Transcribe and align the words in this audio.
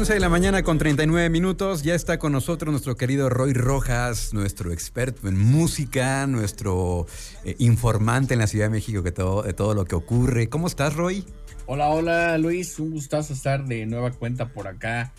11 0.00 0.14
de 0.14 0.20
la 0.20 0.30
mañana 0.30 0.62
con 0.62 0.78
39 0.78 1.28
minutos. 1.28 1.82
Ya 1.82 1.94
está 1.94 2.18
con 2.18 2.32
nosotros 2.32 2.70
nuestro 2.72 2.96
querido 2.96 3.28
Roy 3.28 3.52
Rojas, 3.52 4.32
nuestro 4.32 4.72
experto 4.72 5.28
en 5.28 5.38
música, 5.38 6.26
nuestro 6.26 7.06
eh, 7.44 7.54
informante 7.58 8.32
en 8.32 8.40
la 8.40 8.46
Ciudad 8.46 8.64
de 8.64 8.70
México 8.70 9.02
que 9.02 9.12
todo, 9.12 9.42
de 9.42 9.52
todo 9.52 9.74
lo 9.74 9.84
que 9.84 9.94
ocurre. 9.94 10.48
¿Cómo 10.48 10.68
estás, 10.68 10.94
Roy? 10.94 11.26
Hola, 11.66 11.90
hola, 11.90 12.38
Luis. 12.38 12.78
Un 12.78 12.92
gustazo 12.92 13.34
estar 13.34 13.66
de 13.66 13.84
nueva 13.84 14.10
cuenta 14.10 14.54
por 14.54 14.68
acá 14.68 15.12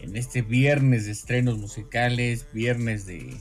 en 0.00 0.16
este 0.16 0.42
viernes 0.42 1.04
de 1.04 1.12
estrenos 1.12 1.56
musicales, 1.56 2.44
viernes 2.52 3.06
de, 3.06 3.36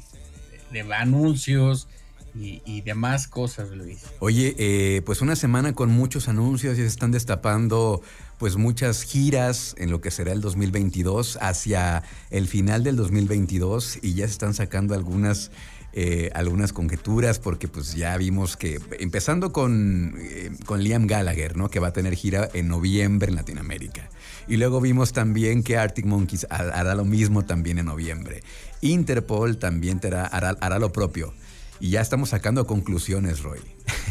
de, 0.72 0.94
anuncios. 0.94 1.88
Y, 2.36 2.82
demás 2.82 3.28
cosas, 3.28 3.72
Luis. 3.72 4.02
Oye, 4.20 4.56
eh, 4.58 5.02
pues 5.06 5.22
una 5.22 5.36
semana 5.36 5.74
con 5.74 5.92
muchos 5.92 6.28
anuncios 6.28 6.78
y 6.78 6.82
se 6.82 6.88
están 6.88 7.12
destapando 7.12 8.02
pues 8.44 8.58
muchas 8.58 9.04
giras 9.04 9.74
en 9.78 9.90
lo 9.90 10.02
que 10.02 10.12
será 10.12 10.34
el 10.34 10.42
2022 10.42 11.38
hacia 11.40 12.04
el 12.30 12.50
final 12.50 12.84
del 12.84 12.98
2022 12.98 14.00
y 14.02 14.16
ya 14.16 14.28
se 14.28 14.34
están 14.34 14.54
sacando 14.54 14.96
algunas 14.96 15.50
eh, 15.94 16.30
algunas 16.36 16.74
conjeturas 16.74 17.40
porque 17.40 17.70
pues 17.70 17.96
ya 17.96 18.18
vimos 18.18 18.58
que 18.58 18.82
empezando 19.00 19.54
con, 19.54 20.16
eh, 20.20 20.52
con 20.66 20.84
Liam 20.84 21.08
Gallagher, 21.08 21.56
¿no? 21.56 21.70
Que 21.70 21.80
va 21.80 21.88
a 21.88 21.94
tener 21.94 22.16
gira 22.16 22.50
en 22.54 22.68
noviembre 22.68 23.30
en 23.30 23.36
Latinoamérica. 23.36 24.10
Y 24.50 24.58
luego 24.58 24.82
vimos 24.82 25.14
también 25.14 25.64
que 25.64 25.78
Arctic 25.78 26.06
Monkeys 26.06 26.46
hará 26.50 26.96
lo 26.96 27.06
mismo 27.06 27.46
también 27.46 27.80
en 27.80 27.86
noviembre. 27.86 28.44
Interpol 28.82 29.58
también 29.58 30.02
hará, 30.04 30.58
hará 30.60 30.80
lo 30.80 30.92
propio. 30.92 31.34
Y 31.80 31.92
ya 31.92 32.02
estamos 32.02 32.32
sacando 32.32 32.68
conclusiones, 32.68 33.42
Roy. 33.42 33.62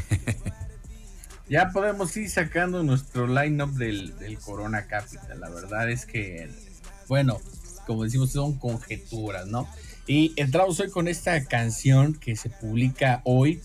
ya 1.52 1.68
podemos 1.68 2.16
ir 2.16 2.30
sacando 2.30 2.82
nuestro 2.82 3.26
line-up 3.26 3.72
del, 3.74 4.38
Corona 4.42 4.86
Capital. 4.86 5.38
La 5.38 5.50
verdad 5.50 5.90
es 5.90 6.06
que, 6.06 6.48
bueno, 7.08 7.42
como 7.86 8.04
decimos, 8.04 8.32
son 8.32 8.58
conjeturas, 8.58 9.46
¿no? 9.48 9.68
Y 10.06 10.32
entramos 10.36 10.80
hoy 10.80 10.88
con 10.88 11.08
esta 11.08 11.44
canción 11.44 12.14
que 12.14 12.36
se 12.36 12.48
publica 12.48 13.20
hoy, 13.24 13.60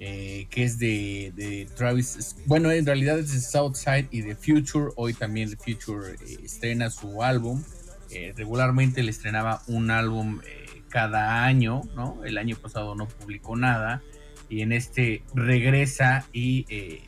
eh, 0.00 0.48
que 0.50 0.64
es 0.64 0.80
de, 0.80 1.68
Travis. 1.76 2.34
Bueno, 2.46 2.72
en 2.72 2.84
realidad 2.84 3.20
es 3.20 3.32
de 3.34 3.40
Southside 3.40 4.08
y 4.10 4.22
de 4.22 4.34
Future. 4.34 4.90
Hoy 4.96 5.14
también 5.14 5.48
The 5.48 5.56
Future 5.58 6.14
eh, 6.14 6.38
estrena 6.42 6.90
su 6.90 7.22
álbum. 7.22 7.62
Eh, 8.10 8.34
regularmente 8.36 9.04
le 9.04 9.12
estrenaba 9.12 9.62
un 9.68 9.92
álbum 9.92 10.40
cada 10.88 11.44
año, 11.44 11.82
¿no? 11.94 12.24
El 12.24 12.36
año 12.36 12.56
pasado 12.56 12.96
no 12.96 13.06
publicó 13.06 13.54
nada 13.54 14.02
y 14.50 14.62
en 14.62 14.72
este 14.72 15.22
regresa 15.32 16.26
y, 16.32 16.66
eh, 16.68 17.02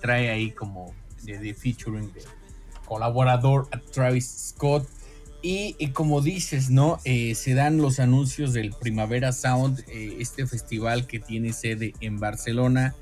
trae 0.00 0.30
ahí 0.30 0.52
como 0.52 0.94
de, 1.24 1.52
featuring 1.52 2.12
de 2.14 2.22
colaborador 2.86 3.68
a 3.72 3.80
Travis 3.80 4.52
Scott. 4.54 4.88
Y, 5.42 5.74
como 5.88 6.22
dices, 6.22 6.70
¿no? 6.70 6.98
Eh, 7.04 7.34
se 7.34 7.54
dan 7.54 7.76
los 7.76 8.00
anuncios 8.00 8.52
del 8.52 8.72
Primavera 8.72 9.32
Sound, 9.32 9.84
eh, 9.88 10.16
este 10.18 10.46
festival 10.46 11.06
que 11.06 11.20
tiene 11.20 11.52
sede 11.52 11.92
en 12.00 12.18
Barcelona, 12.18 12.96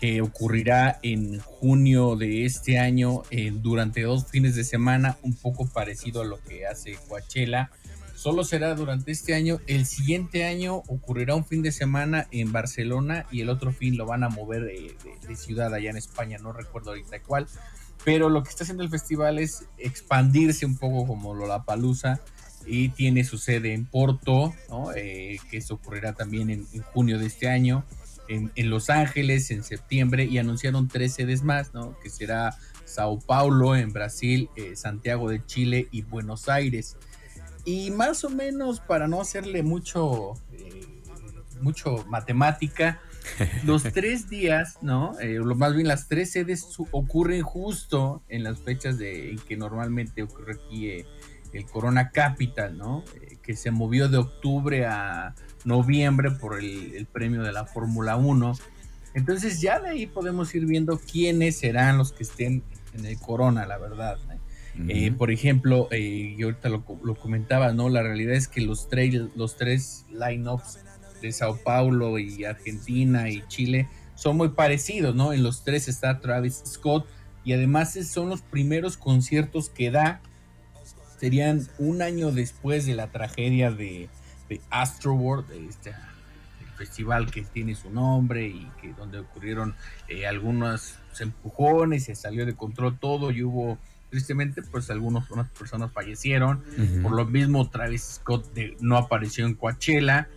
que 0.00 0.22
ocurrirá 0.22 0.98
en 1.02 1.40
junio 1.40 2.16
de 2.16 2.46
este 2.46 2.78
año 2.78 3.22
durante 3.54 4.02
dos 4.02 4.26
fines 4.30 4.54
de 4.54 4.64
semana, 4.64 5.18
un 5.22 5.34
poco 5.34 5.66
parecido 5.66 6.22
a 6.22 6.24
lo 6.24 6.40
que 6.40 6.66
hace 6.66 6.96
Coachella 7.08 7.70
solo 8.18 8.42
será 8.42 8.74
durante 8.74 9.12
este 9.12 9.34
año. 9.34 9.60
El 9.68 9.86
siguiente 9.86 10.44
año 10.44 10.82
ocurrirá 10.88 11.36
un 11.36 11.44
fin 11.44 11.62
de 11.62 11.70
semana 11.70 12.26
en 12.32 12.50
Barcelona 12.50 13.26
y 13.30 13.42
el 13.42 13.48
otro 13.48 13.72
fin 13.72 13.96
lo 13.96 14.06
van 14.06 14.24
a 14.24 14.28
mover 14.28 14.64
de, 14.64 15.36
ciudad 15.36 15.72
allá 15.72 15.90
en 15.90 15.96
España, 15.96 16.36
no 16.38 16.52
recuerdo 16.52 16.90
ahorita 16.90 17.22
cuál. 17.22 17.46
Pero 18.04 18.28
lo 18.28 18.42
que 18.42 18.50
está 18.50 18.64
haciendo 18.64 18.82
el 18.82 18.90
festival 18.90 19.38
es 19.38 19.66
expandirse 19.76 20.66
un 20.66 20.76
poco 20.76 21.06
como 21.06 21.32
Lollapalooza 21.32 22.20
y 22.66 22.88
tiene 22.88 23.22
su 23.22 23.38
sede 23.38 23.72
en 23.72 23.86
Porto, 23.86 24.52
eh, 24.96 25.38
que 25.48 25.58
eso 25.58 25.74
ocurrirá 25.74 26.12
también 26.12 26.50
en, 26.50 26.66
junio 26.92 27.20
de 27.20 27.26
este 27.26 27.48
año, 27.48 27.84
en, 28.28 28.50
Los 28.68 28.90
Ángeles 28.90 29.52
en 29.52 29.62
septiembre 29.62 30.24
y 30.24 30.38
anunciaron 30.38 30.88
tres 30.88 31.14
sedes 31.14 31.44
más, 31.44 31.72
¿no? 31.72 31.96
que 32.00 32.10
será 32.10 32.56
Sao 32.84 33.20
Paulo 33.20 33.76
en 33.76 33.92
Brasil, 33.92 34.48
eh, 34.56 34.74
Santiago 34.74 35.30
de 35.30 35.46
Chile 35.46 35.86
y 35.92 36.02
Buenos 36.02 36.48
Aires. 36.48 36.96
Y 37.64 37.90
más 37.90 38.24
o 38.24 38.30
menos, 38.30 38.80
para 38.80 39.08
no 39.08 39.20
hacerle 39.20 39.62
mucho, 39.62 40.34
eh, 40.52 40.86
mucho 41.60 42.04
matemática, 42.08 43.00
los 43.64 43.82
tres 43.82 44.28
días, 44.28 44.78
¿no? 44.80 45.18
Eh, 45.20 45.40
más 45.40 45.74
bien 45.74 45.88
las 45.88 46.08
tres 46.08 46.32
sedes 46.32 46.66
ocurren 46.92 47.42
justo 47.42 48.22
en 48.28 48.42
las 48.42 48.60
fechas 48.60 48.98
de, 48.98 49.30
en 49.30 49.38
que 49.38 49.56
normalmente 49.56 50.22
ocurre 50.22 50.54
aquí 50.54 50.88
eh, 50.88 51.06
el 51.52 51.66
Corona 51.66 52.10
Capital, 52.10 52.76
¿no? 52.76 53.04
que 53.42 53.56
se 53.56 53.70
movió 53.70 54.10
de 54.10 54.18
octubre 54.18 54.84
a 54.84 55.34
noviembre 55.64 56.30
por 56.30 56.58
el, 56.58 56.94
el 56.94 57.06
premio 57.06 57.42
de 57.42 57.52
la 57.52 57.64
Fórmula 57.64 58.16
1. 58.16 58.52
Entonces 59.14 59.60
ya 59.62 59.80
de 59.80 59.88
ahí 59.88 60.06
podemos 60.06 60.54
ir 60.54 60.66
viendo 60.66 60.98
quiénes 60.98 61.58
serán 61.58 61.96
los 61.96 62.12
que 62.12 62.24
estén 62.24 62.62
en 62.92 63.06
el 63.06 63.18
Corona, 63.18 63.66
la 63.66 63.78
verdad. 63.78 64.18
Eh, 64.86 65.10
por 65.10 65.32
ejemplo, 65.32 65.88
eh, 65.90 66.36
yo 66.38 66.46
ahorita 66.46 66.68
lo, 66.68 66.84
comentaba, 67.16 67.72
¿no? 67.72 67.88
La 67.88 68.02
realidad 68.02 68.34
es 68.34 68.46
que 68.46 68.60
los, 68.60 68.88
los 69.34 69.56
tres 69.56 70.06
lineups 70.10 70.78
de 71.20 71.32
Sao 71.32 71.56
Paulo 71.56 72.18
y 72.18 72.44
Argentina 72.44 73.28
y 73.28 73.42
Chile 73.48 73.88
son 74.14 74.36
muy 74.36 74.50
parecidos, 74.50 75.14
¿no? 75.14 75.32
En 75.32 75.42
los 75.42 75.64
tres 75.64 75.88
está 75.88 76.20
Travis 76.20 76.62
Scott 76.64 77.06
y 77.44 77.52
además 77.54 77.94
son 78.06 78.28
los 78.28 78.42
primeros 78.42 78.96
conciertos 78.96 79.68
que 79.68 79.90
da. 79.90 80.20
Serían 81.18 81.66
un 81.78 82.02
año 82.02 82.30
después 82.30 82.86
de 82.86 82.94
la 82.94 83.10
tragedia 83.10 83.72
de, 83.72 84.08
de 84.48 84.60
Astroworld, 84.70 85.50
este, 85.68 85.90
el 85.90 86.68
festival 86.76 87.30
que 87.30 87.42
tiene 87.42 87.74
su 87.74 87.90
nombre 87.90 88.46
y 88.46 88.70
que 88.80 88.92
donde 88.92 89.18
ocurrieron 89.18 89.74
eh, 90.08 90.26
algunos 90.26 90.94
empujones, 91.20 92.04
se 92.04 92.14
salió 92.14 92.46
de 92.46 92.54
control 92.54 92.98
todo 92.98 93.32
y 93.32 93.42
hubo 93.42 93.78
tristemente 94.10 94.62
pues 94.62 94.90
algunas 94.90 95.28
personas 95.58 95.92
fallecieron 95.92 96.62
por 97.02 97.12
lo 97.12 97.26
mismo 97.26 97.68
Travis 97.68 98.20
Scott 98.20 98.46
no 98.80 98.96
apareció 98.96 99.46
en 99.46 99.54
Coachella 99.54 100.28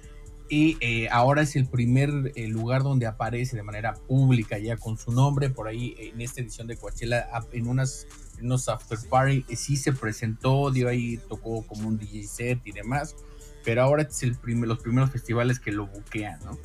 y 0.51 0.77
eh, 0.81 1.07
ahora 1.09 1.43
es 1.43 1.55
el 1.55 1.65
primer 1.65 2.33
eh, 2.35 2.49
lugar 2.49 2.83
donde 2.83 3.05
aparece 3.05 3.55
de 3.55 3.63
manera 3.63 3.93
pública 3.93 4.57
ya 4.57 4.75
con 4.75 4.97
su 4.97 5.13
nombre. 5.13 5.49
Por 5.49 5.69
ahí 5.69 5.95
en 5.97 6.19
esta 6.19 6.41
edición 6.41 6.67
de 6.67 6.75
Coachella 6.75 7.25
en 7.53 7.67
unas 7.67 8.05
unos 8.41 8.67
after 8.67 8.97
party 9.09 9.45
eh, 9.47 9.55
sí 9.55 9.77
se 9.77 9.93
presentó 9.93 10.69
dio 10.69 10.89
ahí 10.89 11.17
tocó 11.29 11.65
como 11.65 11.87
un 11.87 11.97
DJ 11.97 12.27
set 12.27 12.59
y 12.65 12.73
demás 12.73 13.15
pero 13.63 13.83
ahora 13.83 14.01
es 14.01 14.23
el 14.23 14.35
primer, 14.35 14.67
los 14.67 14.79
primeros 14.79 15.11
festivales 15.11 15.59
que 15.59 15.71
lo 15.71 15.85
buquean, 15.85 16.39
¿no? 16.43 16.57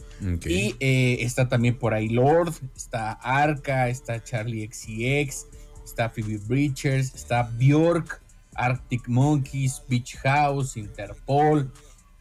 Y 0.46 0.74
está 0.80 1.46
también 1.46 1.78
por 1.78 1.92
ahí 1.92 2.08
Lord, 2.08 2.54
está 2.74 3.12
Arca, 3.12 3.90
está 3.90 4.24
Charlie 4.24 4.66
XCX, 4.66 5.46
está 5.86 6.10
Phoebe 6.10 6.38
Bridgers, 6.38 7.14
está 7.14 7.44
Bjork, 7.44 8.20
Arctic 8.54 9.08
Monkeys, 9.08 9.82
Beach 9.88 10.16
House, 10.18 10.76
Interpol. 10.76 11.72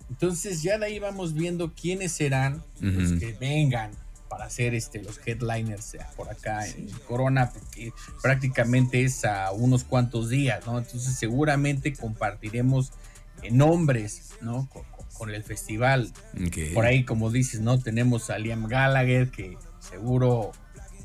Entonces 0.10 0.62
ya 0.62 0.78
de 0.78 0.86
ahí 0.86 1.00
vamos 1.00 1.34
viendo 1.34 1.74
quiénes 1.74 2.12
serán 2.12 2.64
los 2.80 3.14
que 3.20 3.34
vengan 3.34 3.92
para 4.30 4.46
hacer 4.46 4.76
este, 4.76 5.02
los 5.02 5.20
headliners 5.26 5.98
por 6.16 6.30
acá 6.30 6.68
en 6.68 6.90
Corona, 7.08 7.52
porque 7.52 7.92
prácticamente 8.22 9.04
es 9.04 9.26
a 9.26 9.52
unos 9.52 9.84
cuantos 9.84 10.30
días, 10.30 10.66
¿no? 10.66 10.78
Entonces 10.78 11.16
seguramente 11.16 11.94
compartiremos 11.94 12.92
nombres, 13.52 14.32
¿no? 14.42 14.70
Con, 14.70 14.86
el 15.34 15.44
festival. 15.44 16.12
Por 16.74 16.86
ahí, 16.86 17.06
como 17.06 17.32
dices, 17.32 17.62
¿no? 17.62 17.80
Tenemos 17.80 18.30
a 18.30 18.38
Liam 18.38 18.68
Gallagher, 18.68 19.32
que 19.32 19.58
seguro 19.80 20.52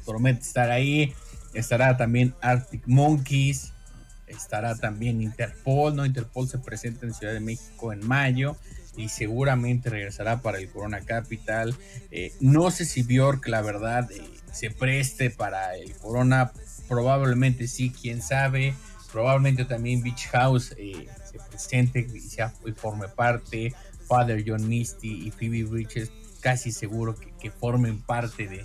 promete 0.05 0.41
estar 0.41 0.71
ahí 0.71 1.15
estará 1.55 1.97
también 1.97 2.35
Arctic 2.41 2.83
Monkeys, 2.87 3.73
estará 4.27 4.77
también 4.77 5.21
Interpol, 5.21 5.97
¿no? 5.97 6.07
Interpol 6.07 6.49
se 6.49 6.59
presenta 6.59 7.07
en 7.07 7.15
Ciudad 7.15 7.33
de 7.33 7.41
México 7.41 7.93
en 7.93 8.07
mayo 8.07 8.57
y 8.97 9.09
seguramente 9.09 9.91
regresará 9.91 10.43
para 10.43 10.59
el 10.59 10.69
Corona 10.69 11.01
Capital. 11.01 11.75
Eh, 12.11 12.33
no 12.41 12.71
sé 12.71 12.85
si 12.85 13.03
Bjork, 13.03 13.47
la 13.49 13.63
verdad, 13.63 14.11
eh, 14.11 14.23
se 14.53 14.71
preste 14.71 15.31
para 15.31 15.77
el 15.77 15.95
Corona, 15.97 16.53
probablemente 16.89 17.67
sí, 17.67 17.91
quién 17.91 18.23
sabe. 18.23 18.75
Probablemente 19.13 19.65
también 19.65 20.03
Beach 20.03 20.29
House 20.29 20.73
eh, 20.77 21.09
se 21.31 21.39
presente 21.39 22.01
y, 22.01 22.73
forme 22.73 23.09
parte. 23.09 23.75
Father 24.07 24.43
John 24.45 24.69
Misty 24.69 25.27
y 25.27 25.31
Phoebe 25.31 25.63
Bridges, 25.63 26.11
casi 26.41 26.73
seguro 26.73 27.15
que 27.41 27.51
formen 27.53 28.03
parte 28.03 28.49
de, 28.49 28.65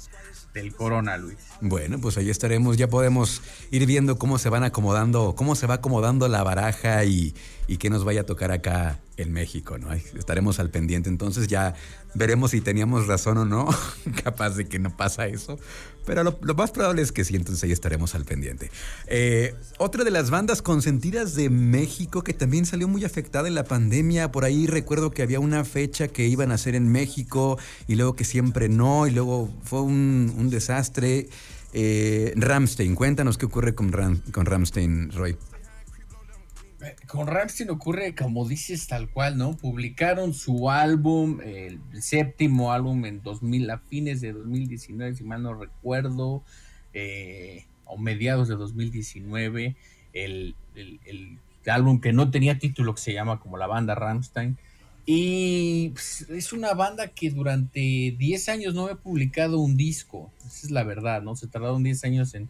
del 0.55 0.73
corona, 0.73 1.17
Luis. 1.17 1.37
Bueno, 1.61 1.99
pues 1.99 2.17
ahí 2.17 2.31
estaremos, 2.31 2.77
ya 2.77 2.87
podemos 2.87 3.41
ir 3.69 3.85
viendo 3.85 4.17
cómo 4.17 4.39
se 4.39 4.49
van 4.49 4.63
acomodando, 4.63 5.35
cómo 5.35 5.53
se 5.55 5.67
va 5.67 5.75
acomodando 5.75 6.27
la 6.27 6.41
baraja 6.41 7.05
y, 7.05 7.35
y 7.67 7.77
qué 7.77 7.91
nos 7.91 8.03
vaya 8.03 8.21
a 8.21 8.25
tocar 8.25 8.51
acá 8.51 8.99
en 9.17 9.31
México, 9.31 9.77
¿no? 9.77 9.91
Estaremos 9.93 10.59
al 10.59 10.69
pendiente, 10.69 11.09
entonces 11.09 11.47
ya 11.47 11.73
veremos 12.13 12.51
si 12.51 12.61
teníamos 12.61 13.07
razón 13.07 13.37
o 13.37 13.45
no, 13.45 13.67
capaz 14.23 14.51
de 14.51 14.67
que 14.67 14.79
no 14.79 14.95
pasa 14.95 15.27
eso, 15.27 15.57
pero 16.05 16.23
lo, 16.23 16.55
más 16.55 16.71
probable 16.71 17.01
es 17.01 17.11
que 17.11 17.23
sí, 17.23 17.35
entonces 17.35 17.63
ahí 17.63 17.71
estaremos 17.71 18.15
al 18.15 18.25
pendiente. 18.25 18.69
Eh, 19.07 19.55
otra 19.77 20.03
de 20.03 20.11
las 20.11 20.29
bandas 20.29 20.61
consentidas 20.61 21.35
de 21.35 21.49
México 21.49 22.23
que 22.23 22.33
también 22.33 22.65
salió 22.65 22.87
muy 22.87 23.05
afectada 23.05 23.47
en 23.47 23.55
la 23.55 23.63
pandemia, 23.63 24.31
por 24.31 24.45
ahí 24.45 24.67
recuerdo 24.67 25.11
que 25.11 25.23
había 25.23 25.39
una 25.39 25.63
fecha 25.65 26.07
que 26.07 26.27
iban 26.27 26.51
a 26.51 26.55
hacer 26.55 26.75
en 26.75 26.91
México 26.91 27.57
y 27.87 27.95
luego 27.95 28.15
que 28.15 28.23
siempre 28.23 28.69
no, 28.69 29.07
y 29.07 29.11
luego 29.11 29.49
fue 29.63 29.81
un, 29.81 30.49
desastre. 30.49 31.27
Eh, 31.73 32.31
Ramstein, 32.37 32.95
cuéntanos 32.95 33.37
qué 33.37 33.47
ocurre 33.47 33.75
con, 33.75 33.91
con 34.31 34.45
Ramstein, 34.45 35.11
Roy. 35.11 35.35
Con 37.07 37.27
Ramstein 37.27 37.69
ocurre, 37.69 38.15
como 38.15 38.47
dices, 38.47 38.87
tal 38.87 39.09
cual, 39.09 39.37
¿no? 39.37 39.55
Publicaron 39.57 40.33
su 40.33 40.69
álbum, 40.69 41.39
el 41.41 41.79
séptimo 42.01 42.71
álbum 42.71 43.05
en 43.05 43.21
2000, 43.21 43.69
a 43.69 43.77
fines 43.79 44.21
de 44.21 44.33
2019, 44.33 45.15
si 45.15 45.23
mal 45.23 45.43
no 45.43 45.53
recuerdo, 45.53 46.43
eh, 46.93 47.65
o 47.85 47.97
mediados 47.97 48.47
de 48.47 48.55
2019, 48.55 49.75
el, 50.13 50.55
el, 50.75 51.39
álbum 51.67 51.99
que 51.99 52.13
no 52.13 52.29
tenía 52.29 52.59
título, 52.59 52.93
que 52.93 53.01
se 53.01 53.13
llama 53.13 53.39
como 53.39 53.57
la 53.57 53.67
banda 53.67 53.95
Ramstein. 53.95 54.57
Y 55.05 55.89
pues, 55.89 56.27
es 56.29 56.53
una 56.53 56.73
banda 56.73 57.07
que 57.09 57.31
durante 57.31 58.15
10 58.17 58.49
años 58.49 58.73
no 58.73 58.83
había 58.83 58.95
publicado 58.95 59.59
un 59.59 59.77
disco, 59.77 60.31
esa 60.45 60.67
es 60.67 60.71
la 60.71 60.83
verdad, 60.83 61.21
¿no? 61.21 61.35
Se 61.35 61.47
tardaron 61.47 61.83
10 61.83 62.03
años 62.05 62.35
en, 62.35 62.49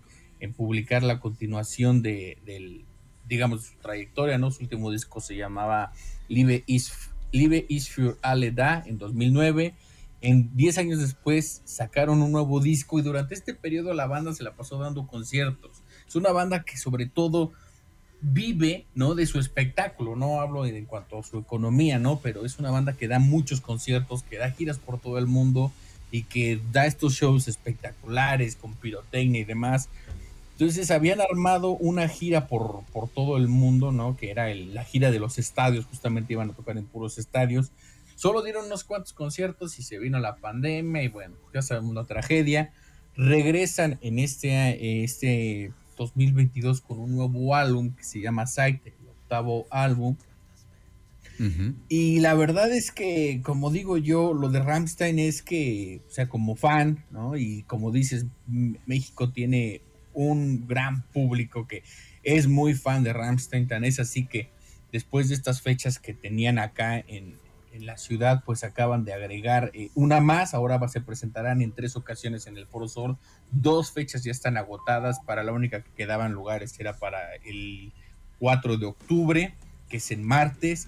publicar 0.56 1.02
la 1.02 1.20
continuación 1.20 2.04
de, 2.04 2.38
del 2.46 2.86
digamos, 3.28 3.64
su 3.64 3.76
trayectoria, 3.76 4.38
¿no? 4.38 4.52
Su 4.52 4.64
último 4.64 4.92
disco 4.92 5.20
se 5.20 5.36
llamaba 5.36 5.92
Live 6.28 6.64
is, 6.68 6.92
Live 7.32 7.66
is 7.70 7.90
für 7.90 8.18
alle 8.22 8.52
da 8.52 8.84
en 8.86 8.98
2009. 8.98 9.74
En 10.22 10.56
10 10.56 10.78
años 10.80 11.00
después 11.00 11.62
sacaron 11.66 12.22
un 12.22 12.32
nuevo 12.32 12.60
disco 12.60 12.98
y 12.98 13.02
durante 13.02 13.36
este 13.36 13.54
periodo 13.54 13.94
la 13.94 14.08
banda 14.08 14.34
se 14.34 14.44
la 14.44 14.56
pasó 14.56 14.80
dando 14.80 15.06
conciertos. 15.06 15.84
Es 16.08 16.16
una 16.16 16.32
banda 16.32 16.64
que 16.64 16.78
sobre 16.78 17.06
todo 17.06 17.52
vive, 18.22 18.86
¿no? 18.96 19.14
De 19.14 19.26
su 19.26 19.40
espectáculo, 19.40 20.16
no 20.16 20.42
hablo 20.42 20.66
en 20.66 20.86
cuanto 20.86 21.20
a 21.20 21.24
su 21.24 21.38
economía, 21.38 22.00
¿no? 22.00 22.20
Pero 22.24 22.46
es 22.46 22.58
una 22.58 22.72
banda 22.72 22.94
que 22.94 23.08
da 23.08 23.20
muchos 23.20 23.62
conciertos, 23.62 24.24
que 24.24 24.38
da 24.38 24.50
giras 24.52 24.80
por 24.80 25.00
todo 25.00 25.18
el 25.18 25.28
mundo 25.28 25.72
y 26.12 26.24
que 26.24 26.60
da 26.72 26.86
estos 26.86 27.14
shows 27.14 27.48
espectaculares 27.48 28.56
con 28.56 28.74
pirotecnia 28.74 29.42
y 29.42 29.44
demás. 29.44 29.90
Entonces 30.58 30.90
habían 30.90 31.20
armado 31.20 31.72
una 31.72 32.08
gira 32.08 32.48
por, 32.48 32.86
por 32.94 33.10
todo 33.10 33.36
el 33.36 33.50
mundo, 33.50 33.92
¿no? 33.92 34.16
Que 34.16 34.32
era 34.32 34.54
la 34.56 34.86
gira 34.86 35.12
de 35.12 35.20
los 35.20 35.38
estadios, 35.38 35.84
justamente 35.84 36.32
iban 36.32 36.50
a 36.50 36.54
tocar 36.54 36.78
en 36.78 36.86
puros 36.86 37.18
estadios. 37.18 37.74
Solo 38.16 38.42
dieron 38.42 38.68
unos 38.68 38.86
cuantos 38.86 39.12
conciertos 39.12 39.78
y 39.80 39.84
se 39.84 40.00
vino 40.00 40.18
la 40.20 40.38
pandemia 40.38 41.04
y 41.04 41.10
bueno, 41.10 41.36
ya 41.54 41.62
sabemos 41.62 41.94
la 41.94 42.06
tragedia. 42.06 42.72
Regresan 43.18 44.00
en 44.02 44.18
este, 44.18 45.04
este 45.04 45.74
2022 45.98 46.80
con 46.80 47.00
un 47.00 47.18
nuevo 47.18 47.54
álbum 47.54 47.94
que 47.94 48.06
se 48.06 48.22
llama 48.22 48.48
Sight, 48.48 48.80
el 48.88 48.94
octavo 49.10 49.68
álbum. 49.70 50.16
Y 51.90 52.22
la 52.22 52.34
verdad 52.34 52.72
es 52.72 52.94
que, 52.94 53.42
como 53.44 53.70
digo 53.70 53.98
yo, 53.98 54.34
lo 54.34 54.48
de 54.48 54.62
Ramstein 54.62 55.20
es 55.20 55.42
que, 55.42 56.02
o 56.08 56.10
sea, 56.10 56.30
como 56.30 56.56
fan, 56.56 57.04
¿no? 57.12 57.36
Y 57.36 57.64
como 57.64 57.92
dices, 57.92 58.26
México 58.48 59.30
tiene 59.32 59.82
un 60.16 60.68
gran 60.68 61.04
público 61.04 61.68
que 61.68 61.84
es 62.24 62.48
muy 62.48 62.74
fan 62.74 63.04
de 63.04 63.14
Ramstein, 63.14 63.68
tan 63.68 63.86
es 63.86 64.00
así 64.00 64.26
que 64.26 64.50
después 64.92 65.30
de 65.30 65.36
estas 65.36 65.62
fechas 65.62 66.00
que 66.00 66.14
tenían 66.14 66.58
acá 66.58 66.98
en, 66.98 67.44
la 67.80 67.98
ciudad, 67.98 68.42
pues 68.46 68.64
acaban 68.64 69.04
de 69.04 69.12
agregar 69.12 69.70
eh, 69.74 69.90
una 69.96 70.22
más, 70.22 70.54
ahora 70.54 70.80
se 70.88 71.02
presentarán 71.02 71.62
en 71.62 71.74
tres 71.74 71.98
ocasiones 71.98 72.48
en 72.48 72.56
el 72.56 72.68
Foro 72.68 72.88
Sol, 72.88 73.18
dos 73.52 73.92
fechas 73.92 74.24
ya 74.24 74.32
están 74.32 74.56
agotadas, 74.56 75.20
para 75.26 75.44
la 75.44 75.52
única 75.52 75.84
que 75.84 75.92
quedaban 75.92 76.32
lugares 76.32 76.80
era 76.80 76.98
para 76.98 77.36
el 77.44 77.92
4 78.40 78.78
de 78.78 78.86
octubre, 78.86 79.56
que 79.90 79.98
es 79.98 80.10
en 80.12 80.24
martes, 80.24 80.88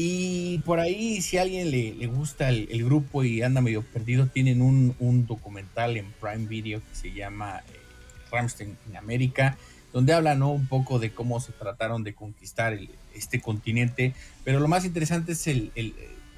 y 0.00 0.58
por 0.58 0.78
ahí, 0.78 1.22
si 1.22 1.38
a 1.38 1.42
alguien 1.42 1.72
le, 1.72 2.06
gusta 2.06 2.50
el, 2.50 2.84
grupo 2.84 3.24
y 3.24 3.42
anda 3.42 3.60
medio 3.60 3.82
perdido, 3.82 4.28
tienen 4.28 4.62
un, 4.62 4.94
un, 5.00 5.26
documental 5.26 5.96
en 5.96 6.12
Prime 6.20 6.46
Video 6.46 6.80
que 6.88 6.94
se 6.94 7.12
llama 7.12 7.62
eh, 7.66 7.87
Ramstein 8.30 8.76
en 8.88 8.96
América, 8.96 9.56
donde 9.92 10.12
hablan 10.12 10.42
un 10.42 10.66
poco 10.66 10.98
de 10.98 11.12
cómo 11.12 11.40
se 11.40 11.52
trataron 11.52 12.04
de 12.04 12.14
conquistar 12.14 12.78
este 13.14 13.40
continente, 13.40 14.14
pero 14.44 14.60
lo 14.60 14.68
más 14.68 14.84
interesante 14.84 15.32
es 15.32 15.46
el, 15.46 15.72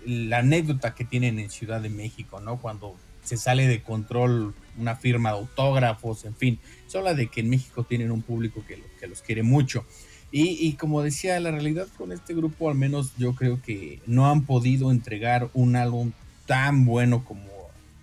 la 0.05 0.39
anécdota 0.39 0.95
que 0.95 1.05
tienen 1.05 1.39
en 1.39 1.51
Ciudad 1.51 1.81
de 1.81 1.91
México, 1.91 2.41
¿no? 2.41 2.59
Cuando 2.59 2.97
se 3.23 3.37
sale 3.37 3.67
de 3.67 3.83
control 3.83 4.55
una 4.79 4.97
firma 4.97 5.31
de 5.31 5.39
autógrafos, 5.39 6.25
en 6.25 6.35
fin, 6.35 6.59
se 6.87 6.99
habla 6.99 7.15
de 7.15 7.27
que 7.27 7.41
en 7.41 7.51
México 7.51 7.85
tienen 7.85 8.11
un 8.11 8.23
público 8.23 8.65
que, 8.67 8.83
que 8.99 9.07
los 9.07 9.21
quiere 9.23 9.43
mucho. 9.43 9.85
Y, 10.33 10.67
y, 10.67 10.75
como 10.75 11.03
decía, 11.03 11.39
la 11.41 11.51
realidad 11.51 11.89
con 11.99 12.13
este 12.13 12.35
grupo, 12.35 12.71
al 12.71 12.77
menos 12.77 13.13
yo 13.19 13.35
creo 13.35 13.61
que 13.61 14.01
no 14.07 14.31
han 14.31 14.47
podido 14.47 14.93
entregar 14.93 15.51
un 15.55 15.75
álbum 15.75 16.13
tan 16.47 16.85
bueno 16.85 17.25
como 17.25 17.49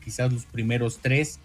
quizás 0.04 0.32
los 0.32 0.46
primeros 0.46 1.00
tres. 1.02 1.40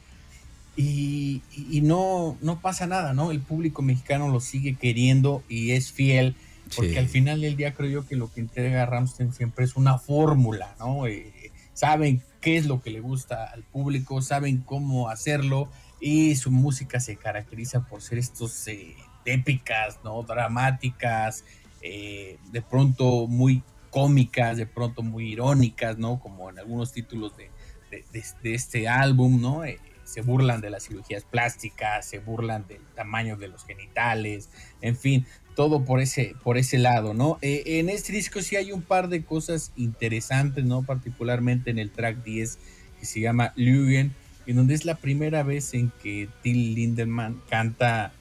Y, 0.74 1.42
no, 1.82 2.38
no 2.40 2.60
pasa 2.60 2.86
nada, 2.86 3.12
¿no? 3.12 3.30
El 3.30 3.40
público 3.40 3.82
mexicano 3.82 4.28
lo 4.28 4.40
sigue 4.40 4.74
queriendo 4.74 5.42
y 5.48 5.72
es 5.72 5.92
fiel, 5.92 6.34
porque 6.74 6.98
al 6.98 7.08
final 7.08 7.42
del 7.42 7.56
día 7.56 7.74
creo 7.74 7.90
yo 7.90 8.06
que 8.06 8.16
lo 8.16 8.32
que 8.32 8.40
entrega 8.40 8.86
Ramstein 8.86 9.32
siempre 9.32 9.64
es 9.64 9.76
una 9.76 9.98
fórmula, 9.98 10.74
¿no? 10.78 11.06
Eh, 11.06 11.52
saben 11.74 12.22
qué 12.40 12.56
es 12.56 12.66
lo 12.66 12.80
que 12.80 12.90
le 12.90 13.00
gusta 13.00 13.44
al 13.44 13.62
público, 13.64 14.22
saben 14.22 14.58
cómo 14.58 15.10
hacerlo 15.10 15.68
y 16.00 16.36
su 16.36 16.50
música 16.50 17.00
se 17.00 17.16
caracteriza 17.16 17.86
por 17.86 18.00
ser 18.00 18.18
estos 18.18 18.66
eh, 18.68 18.96
épicas, 19.26 19.98
¿no? 20.02 20.22
Dramáticas, 20.22 21.44
eh, 21.82 22.38
de 22.50 22.62
pronto 22.62 23.26
muy 23.26 23.62
cómicas, 23.90 24.56
de 24.56 24.66
pronto 24.66 25.02
muy 25.02 25.32
irónicas, 25.32 25.98
¿no? 25.98 26.18
Como 26.18 26.48
en 26.48 26.58
algunos 26.58 26.92
títulos 26.92 27.36
de, 27.36 27.50
de 27.90 28.54
este 28.54 28.88
álbum, 28.88 29.38
¿no? 29.38 29.64
Se 30.12 30.20
burlan 30.20 30.60
de 30.60 30.68
las 30.68 30.84
cirugías 30.84 31.24
plásticas, 31.24 32.04
se 32.04 32.18
burlan 32.18 32.66
del 32.68 32.82
tamaño 32.94 33.38
de 33.38 33.48
los 33.48 33.64
genitales, 33.64 34.50
en 34.82 34.94
fin, 34.94 35.24
todo 35.56 35.86
por 35.86 36.00
ese, 36.00 36.34
por 36.44 36.58
ese 36.58 36.76
lado, 36.76 37.14
¿no? 37.14 37.38
Eh, 37.40 37.62
en 37.78 37.88
este 37.88 38.12
disco 38.12 38.42
sí 38.42 38.56
hay 38.56 38.72
un 38.72 38.82
par 38.82 39.08
de 39.08 39.24
cosas 39.24 39.72
interesantes, 39.74 40.66
¿no? 40.66 40.82
Particularmente 40.82 41.70
en 41.70 41.78
el 41.78 41.90
track 41.90 42.22
10 42.24 42.58
que 43.00 43.06
se 43.06 43.20
llama 43.20 43.54
Lügen, 43.56 44.12
en 44.46 44.56
donde 44.56 44.74
es 44.74 44.84
la 44.84 44.96
primera 44.96 45.42
vez 45.44 45.72
en 45.72 45.90
que 46.02 46.28
Till 46.42 46.74
Lindemann 46.74 47.40
canta 47.48 48.12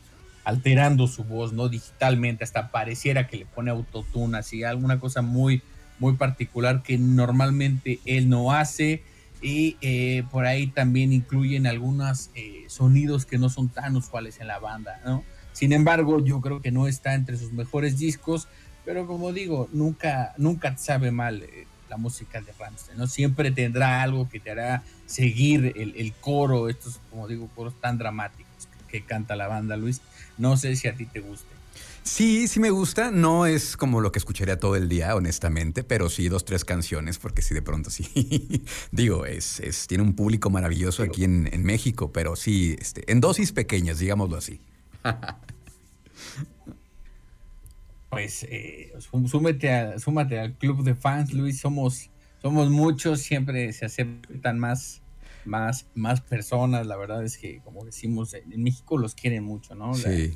alterando 0.45 1.07
su 1.07 1.25
voz, 1.25 1.51
¿no? 1.51 1.67
Digitalmente, 1.67 2.45
hasta 2.45 2.71
pareciera 2.71 3.27
que 3.27 3.35
le 3.35 3.45
pone 3.45 3.69
autotune, 3.69 4.37
así, 4.37 4.63
alguna 4.63 4.97
cosa 4.97 5.21
muy, 5.21 5.61
muy 5.99 6.13
particular 6.13 6.83
que 6.83 6.97
normalmente 6.97 7.99
él 8.05 8.29
no 8.29 8.53
hace 8.53 9.03
y 9.41 9.77
eh, 9.81 10.23
por 10.29 10.45
ahí 10.45 10.67
también 10.67 11.11
incluyen 11.11 11.65
algunos 11.65 12.29
eh, 12.35 12.65
sonidos 12.67 13.25
que 13.25 13.37
no 13.37 13.49
son 13.49 13.69
tan 13.69 13.95
usuales 13.95 14.39
en 14.39 14.47
la 14.47 14.59
banda, 14.59 15.01
¿no? 15.03 15.23
Sin 15.51 15.73
embargo, 15.73 16.23
yo 16.23 16.39
creo 16.41 16.61
que 16.61 16.71
no 16.71 16.87
está 16.87 17.13
entre 17.13 17.37
sus 17.37 17.51
mejores 17.51 17.97
discos, 17.97 18.47
pero 18.85 19.07
como 19.07 19.33
digo, 19.33 19.67
nunca, 19.73 20.33
nunca 20.37 20.77
sabe 20.77 21.11
mal 21.11 21.43
eh, 21.43 21.65
la 21.89 21.97
música 21.97 22.39
de 22.39 22.53
Ramstein, 22.57 22.97
¿no? 22.97 23.07
Siempre 23.07 23.51
tendrá 23.51 24.01
algo 24.01 24.29
que 24.29 24.39
te 24.39 24.51
hará 24.51 24.83
seguir 25.07 25.73
el, 25.75 25.95
el 25.97 26.13
coro, 26.13 26.69
estos, 26.69 26.99
como 27.09 27.27
digo, 27.27 27.49
coros 27.55 27.73
tan 27.81 27.97
dramáticos 27.97 28.51
que 28.87 29.03
canta 29.03 29.35
la 29.35 29.47
banda, 29.47 29.75
Luis. 29.75 30.01
No 30.37 30.55
sé 30.55 30.75
si 30.75 30.87
a 30.87 30.93
ti 30.93 31.05
te 31.05 31.19
guste. 31.19 31.60
Sí, 32.03 32.47
sí 32.47 32.59
me 32.59 32.71
gusta. 32.71 33.11
No 33.11 33.45
es 33.45 33.77
como 33.77 34.01
lo 34.01 34.11
que 34.11 34.19
escucharía 34.19 34.57
todo 34.57 34.75
el 34.75 34.89
día, 34.89 35.15
honestamente, 35.15 35.83
pero 35.83 36.09
sí 36.09 36.29
dos, 36.29 36.45
tres 36.45 36.65
canciones, 36.65 37.19
porque 37.19 37.41
sí, 37.41 37.53
de 37.53 37.61
pronto 37.61 37.89
sí. 37.89 38.63
Digo, 38.91 39.25
es, 39.25 39.59
es, 39.59 39.87
tiene 39.87 40.03
un 40.03 40.15
público 40.15 40.49
maravilloso 40.49 41.03
aquí 41.03 41.23
en, 41.23 41.63
México, 41.63 42.11
pero 42.11 42.35
sí, 42.35 42.75
este, 42.79 43.09
en 43.11 43.21
dosis 43.21 43.51
pequeñas, 43.51 43.99
digámoslo 43.99 44.37
así. 44.37 44.61
pues 48.09 48.45
eh, 48.49 48.93
súmate, 49.27 49.99
súmate 49.99 50.39
al 50.39 50.57
club 50.57 50.83
de 50.83 50.95
fans, 50.95 51.33
Luis. 51.33 51.59
Somos, 51.59 52.09
somos 52.41 52.71
muchos, 52.71 53.21
siempre 53.21 53.71
se 53.73 53.85
aceptan 53.85 54.57
más, 54.57 55.03
más, 55.45 55.85
más 55.93 56.21
personas. 56.21 56.87
La 56.87 56.97
verdad 56.97 57.23
es 57.23 57.37
que, 57.37 57.61
como 57.61 57.85
decimos, 57.85 58.33
en 58.33 58.63
México 58.63 58.97
los 58.97 59.13
quieren 59.13 59.43
mucho, 59.43 59.75
¿no? 59.75 59.93
sí 59.93 60.35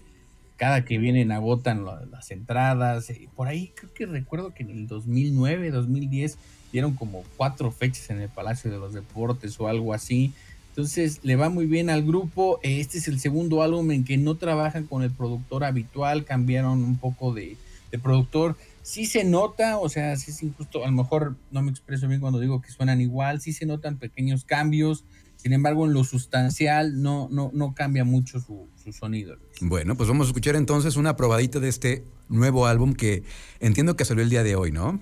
cada 0.57 0.85
que 0.85 0.97
vienen 0.97 1.31
agotan 1.31 1.85
las 1.85 2.31
entradas. 2.31 3.11
Por 3.35 3.47
ahí 3.47 3.71
creo 3.75 3.93
que 3.93 4.05
recuerdo 4.05 4.53
que 4.53 4.63
en 4.63 4.69
el 4.69 4.87
2009, 4.87 5.71
2010 5.71 6.37
dieron 6.71 6.93
como 6.95 7.23
cuatro 7.37 7.71
fechas 7.71 8.09
en 8.09 8.21
el 8.21 8.29
Palacio 8.29 8.71
de 8.71 8.77
los 8.77 8.93
Deportes 8.93 9.59
o 9.59 9.67
algo 9.67 9.93
así. 9.93 10.33
Entonces 10.69 11.21
le 11.23 11.37
va 11.37 11.49
muy 11.49 11.67
bien 11.67 11.89
al 11.89 12.03
grupo. 12.03 12.59
Este 12.61 12.97
es 12.97 13.07
el 13.07 13.19
segundo 13.19 13.61
álbum 13.61 13.91
en 13.91 14.03
que 14.03 14.17
no 14.17 14.35
trabajan 14.35 14.85
con 14.85 15.03
el 15.03 15.11
productor 15.11 15.63
habitual, 15.63 16.25
cambiaron 16.25 16.83
un 16.83 16.97
poco 16.97 17.33
de, 17.33 17.57
productor. 18.03 18.57
sí 18.81 19.05
se 19.05 19.23
nota, 19.23 19.77
o 19.77 19.87
sea, 19.87 20.17
sí 20.17 20.31
es 20.31 20.43
injusto, 20.43 20.83
a 20.83 20.87
lo 20.87 20.91
mejor 20.91 21.37
no 21.49 21.61
me 21.61 21.71
expreso 21.71 22.09
bien 22.09 22.19
cuando 22.19 22.41
digo 22.41 22.61
que 22.61 22.69
suenan 22.69 22.99
igual, 22.99 23.39
sí 23.39 23.53
se 23.53 23.65
notan 23.65 23.95
pequeños 23.95 24.43
cambios, 24.43 25.05
sin 25.35 25.53
embargo, 25.53 25.85
en 25.85 25.93
lo 25.93 26.03
sustancial 26.03 27.01
no, 27.01 27.27
no, 27.31 27.51
no 27.53 27.73
cambia 27.73 28.03
mucho 28.03 28.39
su, 28.39 28.67
su 28.83 28.93
sonido. 28.93 29.37
Bueno, 29.61 29.95
pues 29.95 30.09
vamos 30.09 30.27
a 30.27 30.29
escuchar 30.29 30.55
entonces 30.55 30.95
una 30.95 31.15
probadita 31.15 31.59
de 31.59 31.69
este 31.69 32.03
nuevo 32.29 32.67
álbum 32.67 32.93
que 32.93 33.23
entiendo 33.59 33.95
que 33.95 34.05
salió 34.05 34.23
el 34.23 34.29
día 34.29 34.43
de 34.43 34.55
hoy, 34.55 34.71
¿no? 34.71 34.99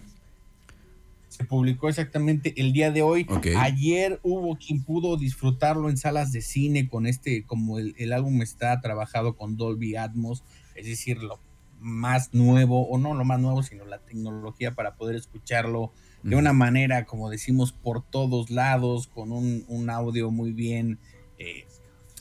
Se 1.30 1.46
publicó 1.46 1.90
exactamente 1.90 2.54
el 2.58 2.74
día 2.74 2.92
de 2.92 3.02
hoy. 3.02 3.25
Ayer 3.58 4.20
hubo 4.22 4.56
quien 4.58 4.84
pudo 4.84 5.18
disfrutarlo 5.18 5.90
en 5.90 5.98
salas 5.98 6.32
de 6.32 6.42
cine 6.42 6.88
con 6.88 7.08
este, 7.08 7.44
como 7.44 7.80
el, 7.80 7.96
el 7.98 8.13
álbum 8.13 8.42
está 8.44 8.80
trabajado 8.82 9.36
con 9.36 9.58
Dolby 9.58 9.96
Atmos, 9.96 10.44
es 10.75 10.86
decir, 10.86 11.24
lo 11.24 11.40
más 11.80 12.34
nuevo, 12.34 12.88
o 12.88 12.98
no 12.98 13.13
lo 13.13 13.25
más 13.25 13.40
nuevo, 13.40 13.63
sino 13.63 13.86
la 13.86 14.00
tecnología 14.00 14.74
para 14.74 14.96
poder 14.96 15.16
escucharlo 15.16 15.92
de 16.24 16.36
una 16.36 16.53
manera, 16.53 17.06
como 17.06 17.30
decimos, 17.30 17.74
por 17.74 18.01
todos 18.01 18.50
lados, 18.50 19.08
con 19.08 19.32
un, 19.32 19.89
audio 19.89 20.32
muy 20.32 20.53
bien 20.53 20.98
eh, 21.38 21.65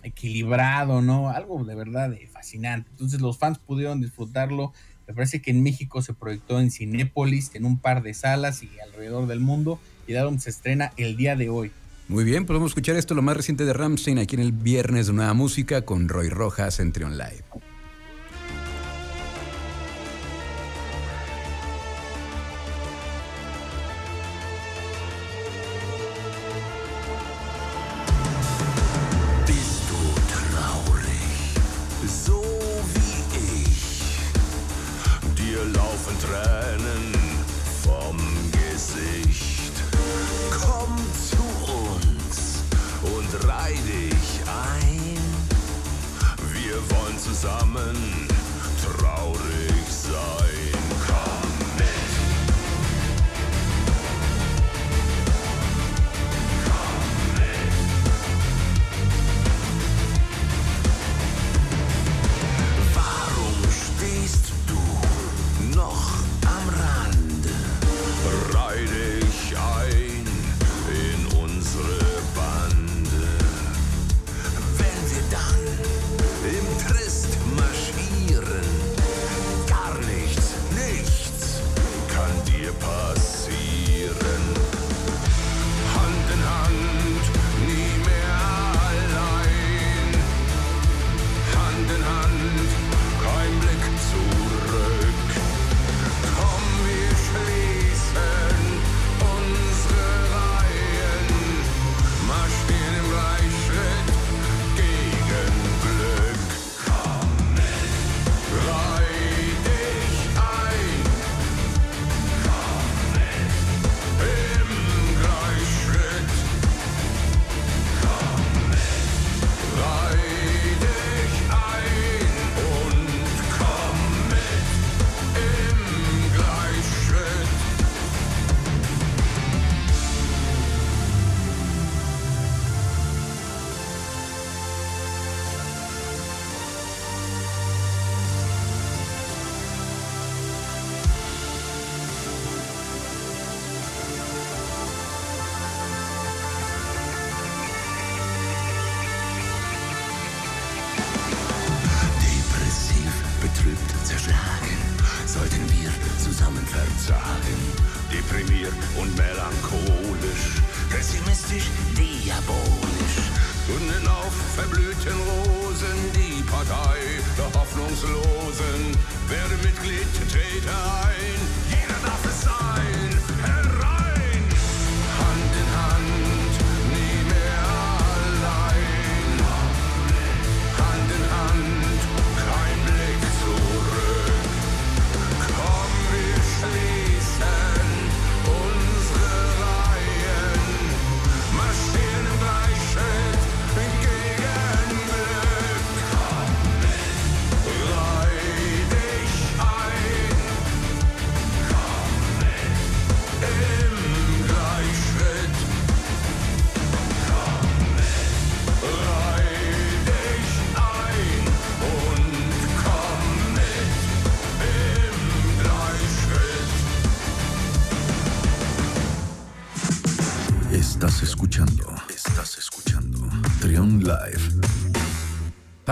equilibrado, 0.03 1.01
¿no? 1.03 1.31
Algo 1.31 1.65
de 1.65 1.75
verdad 1.75 2.13
eh, 2.13 2.29
fascinante. 2.31 2.91
Entonces 2.91 3.21
los 3.21 3.39
fans 3.39 3.59
pudieron 3.59 4.01
disfrutarlo. 4.01 4.73
Me 5.07 5.15
parece 5.15 5.41
que 5.41 5.53
en 5.53 5.63
México 5.63 6.03
se 6.03 6.15
proyectó 6.15 6.59
en 6.61 6.71
Cinépolis, 6.71 7.55
en 7.55 7.65
un 7.65 7.79
par 7.79 8.03
de 8.03 8.13
salas 8.15 8.63
y 8.63 8.71
alrededor 8.81 9.29
del 9.29 9.41
mundo. 9.41 9.79
Y 10.07 10.13
Darum 10.13 10.39
se 10.39 10.51
estrena 10.51 10.93
el 10.97 11.17
día 11.17 11.37
de 11.37 11.49
hoy. 11.49 11.71
Muy 12.09 12.25
bien, 12.25 12.45
podemos 12.45 12.73
escuchar 12.73 12.97
esto, 12.97 13.15
lo 13.15 13.23
más 13.23 13.37
reciente 13.37 13.65
de 13.65 13.73
Ramstein, 13.73 14.19
aquí 14.19 14.35
en 14.35 14.43
el 14.43 14.53
viernes 14.53 15.07
de 15.07 15.13
Nueva 15.13 15.33
Música 15.35 15.83
con 15.83 16.09
Roy 16.09 16.29
Rojas 16.29 16.81
en 16.81 16.93
Trion 16.93 17.17
Live. 17.17 17.45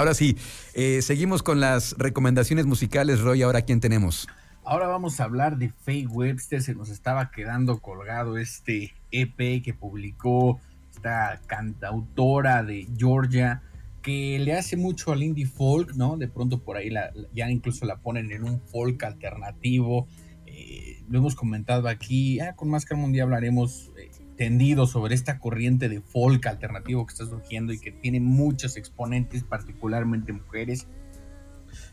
Ahora 0.01 0.15
sí, 0.15 0.35
eh, 0.73 1.03
seguimos 1.03 1.43
con 1.43 1.61
las 1.61 1.95
recomendaciones 1.99 2.65
musicales, 2.65 3.21
Roy. 3.21 3.43
Ahora, 3.43 3.61
¿quién 3.61 3.81
tenemos? 3.81 4.27
Ahora 4.65 4.87
vamos 4.87 5.21
a 5.21 5.25
hablar 5.25 5.59
de 5.59 5.69
Faye 5.69 6.07
Webster. 6.07 6.63
Se 6.63 6.75
nos 6.75 6.89
estaba 6.89 7.31
quedando 7.31 7.81
colgado 7.81 8.39
este 8.39 8.95
EP 9.11 9.63
que 9.63 9.75
publicó 9.79 10.59
esta 10.91 11.43
cantautora 11.47 12.63
de 12.63 12.89
Georgia 12.97 13.63
que 14.01 14.39
le 14.39 14.55
hace 14.55 14.79
mucho 14.79 15.13
al 15.13 15.23
indie 15.23 15.45
folk, 15.45 15.93
¿no? 15.95 16.17
De 16.17 16.29
pronto 16.29 16.65
por 16.65 16.79
ahí 16.79 16.89
la, 16.89 17.13
ya 17.35 17.51
incluso 17.51 17.85
la 17.85 17.99
ponen 17.99 18.33
en 18.33 18.45
un 18.45 18.59
folk 18.59 19.05
alternativo. 19.05 20.09
Eh, 20.47 21.05
lo 21.11 21.19
hemos 21.19 21.35
comentado 21.35 21.89
aquí. 21.89 22.41
Ah, 22.41 22.55
con 22.57 22.71
Máscara 22.71 22.99
un 22.99 23.13
día 23.13 23.25
hablaremos 23.25 23.91
eh, 23.99 24.10
tendido 24.41 24.87
sobre 24.87 25.15
esta 25.15 25.39
corriente 25.39 25.91
de 25.91 26.01
folk 26.01 26.47
alternativo 26.47 27.05
que 27.05 27.13
está 27.13 27.27
surgiendo 27.27 27.75
y 27.75 27.79
que 27.79 27.93
tiene 27.93 28.21
muchos 28.21 28.79
exponentes, 28.79 29.45
particularmente 29.45 30.33
mujeres. 30.33 30.87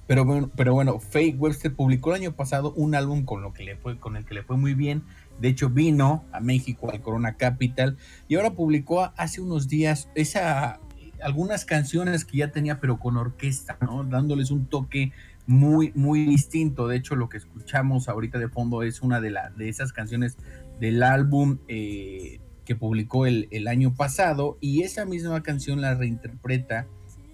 Pero 0.08 0.24
bueno, 0.24 0.50
pero 0.56 0.74
bueno, 0.74 1.02
Faye 1.02 1.36
Webster 1.38 1.76
publicó 1.76 2.12
el 2.12 2.22
año 2.22 2.38
pasado 2.38 2.72
un 2.72 2.96
álbum 2.96 3.26
con 3.26 3.42
lo 3.42 3.52
que 3.52 3.66
le 3.66 3.76
fue, 3.76 4.00
con 4.00 4.16
el 4.16 4.24
que 4.24 4.34
le 4.34 4.44
fue 4.44 4.56
muy 4.56 4.76
bien. 4.76 5.04
De 5.42 5.50
hecho, 5.50 5.70
vino 5.70 6.24
a 6.32 6.40
México 6.40 6.90
al 6.90 7.02
Corona 7.02 7.36
Capital 7.36 7.98
y 8.30 8.36
ahora 8.36 8.52
publicó 8.52 9.12
hace 9.18 9.42
unos 9.42 9.68
días 9.68 10.10
esa 10.16 10.80
algunas 11.22 11.66
canciones 11.66 12.24
que 12.24 12.38
ya 12.38 12.54
tenía, 12.54 12.80
pero 12.80 12.98
con 12.98 13.18
orquesta, 13.18 13.78
¿no? 13.82 14.06
Dándoles 14.06 14.52
un 14.52 14.68
toque 14.68 15.12
muy, 15.48 15.92
muy 15.96 16.26
distinto. 16.26 16.88
De 16.88 16.98
hecho, 16.98 17.16
lo 17.16 17.28
que 17.28 17.38
escuchamos 17.38 18.08
ahorita 18.08 18.38
de 18.38 18.50
fondo 18.50 18.84
es 18.84 19.02
una 19.02 19.20
de, 19.20 19.32
la, 19.32 19.50
de 19.50 19.68
esas 19.68 19.94
canciones 19.94 20.38
del 20.80 21.04
álbum 21.04 21.60
eh, 21.68 22.40
que 22.66 22.76
publicó 22.76 23.26
el, 23.26 23.48
el, 23.52 23.68
año 23.68 23.96
pasado 23.96 24.58
y 24.62 24.84
esa 24.84 25.06
misma 25.06 25.42
canción 25.44 25.82
la 25.82 25.96
reinterpreta 25.96 26.88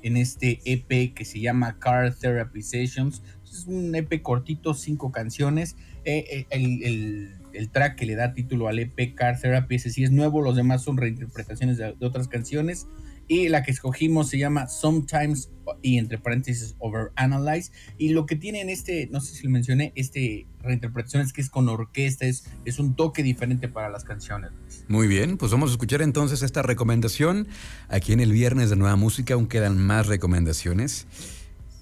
en 0.03 0.17
este 0.17 0.59
EP 0.65 1.13
que 1.13 1.25
se 1.25 1.39
llama 1.39 1.79
Car 1.79 2.13
Therapy 2.13 2.61
Sessions. 2.61 3.23
Es 3.43 3.65
un 3.65 3.95
EP 3.95 4.21
cortito, 4.21 4.73
cinco 4.73 5.11
canciones. 5.11 5.75
Eh, 6.05 6.45
eh, 6.51 7.29
el, 7.53 7.69
track 7.71 7.95
que 7.95 8.05
le 8.05 8.15
da 8.15 8.33
título 8.33 8.67
al 8.67 8.79
EP 8.79 9.15
Car 9.15 9.39
Therapy, 9.39 9.75
ese 9.75 10.03
es 10.03 10.11
nuevo, 10.11 10.41
los 10.41 10.55
demás 10.55 10.81
son 10.81 10.97
reinterpretaciones 10.97 11.77
de 11.77 11.95
otras 12.01 12.27
canciones. 12.27 12.87
Y 13.33 13.49
la 13.49 13.63
que 13.63 13.71
escogimos 13.71 14.29
se 14.29 14.37
llama 14.37 14.67
Sometimes 14.67 15.49
y 15.81 15.97
entre 15.97 16.19
paréntesis 16.19 16.75
Overanalyze. 16.77 17.71
Y 17.97 18.09
lo 18.09 18.27
que 18.27 18.35
tiene 18.35 18.61
en 18.61 18.69
este, 18.69 19.09
no 19.11 19.21
sé 19.21 19.33
si 19.33 19.45
lo 19.45 19.49
mencioné, 19.49 19.91
este 19.95 20.45
reinterpretación 20.61 21.23
es 21.23 21.33
que 21.33 21.41
es 21.41 21.49
con 21.49 21.67
orquesta, 21.67 22.27
es, 22.27 22.45
un 22.77 22.95
toque 22.95 23.23
diferente 23.23 23.69
para 23.69 23.89
las 23.89 24.03
canciones. 24.03 24.51
Muy 24.87 25.07
bien, 25.07 25.37
pues 25.37 25.51
vamos 25.51 25.71
a 25.71 25.73
escuchar 25.73 26.03
entonces 26.03 26.43
esta 26.43 26.61
recomendación. 26.61 27.47
Aquí 27.89 28.13
en 28.13 28.19
el 28.19 28.31
viernes 28.31 28.69
de 28.69 28.75
Nueva 28.75 28.97
Música 28.97 29.33
aún 29.33 29.47
quedan 29.47 29.79
más 29.79 30.05
recomendaciones. 30.05 31.07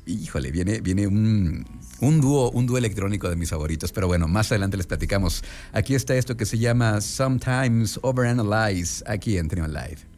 Híjole, 0.06 0.52
viene, 0.52 0.80
viene 0.80 1.06
un, 1.06 1.66
un, 2.00 2.22
dúo, 2.22 2.50
un 2.52 2.66
dúo 2.66 2.78
electrónico 2.78 3.30
de 3.30 3.36
mis 3.36 3.50
favoritos, 3.50 3.92
pero 3.92 4.08
bueno, 4.08 4.30
más 4.30 4.54
adelante 4.54 4.78
les 4.78 4.88
platicamos. 4.88 5.44
Aquí 5.74 5.96
está 5.96 6.16
esto 6.16 6.38
que 6.38 6.46
se 6.46 6.58
llama 6.58 7.02
Sometimes 7.02 8.00
Overanalyze, 8.02 9.04
aquí 9.06 9.38
en 9.38 9.50
Trion 9.50 9.74
Live. 9.74 10.11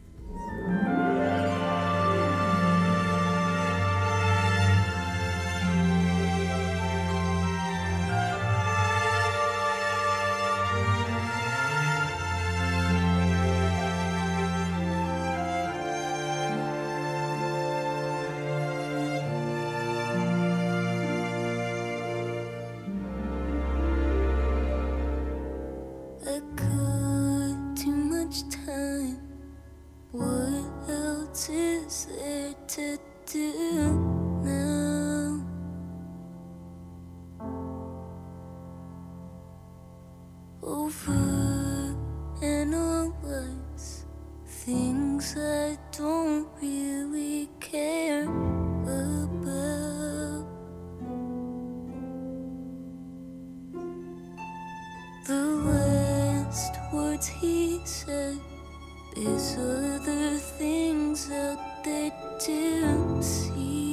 other 59.92 60.38
things 60.38 61.28
that 61.28 61.84
they 61.84 62.10
didn't 62.38 63.22
see. 63.22 63.83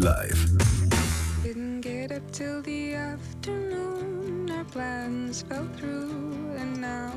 Live. 0.00 0.48
Didn't 1.42 1.82
get 1.82 2.10
up 2.10 2.22
till 2.32 2.62
the 2.62 2.94
afternoon. 2.94 4.50
Our 4.50 4.64
plans 4.64 5.42
fell 5.42 5.68
through, 5.76 6.56
and 6.56 6.80
now 6.80 7.12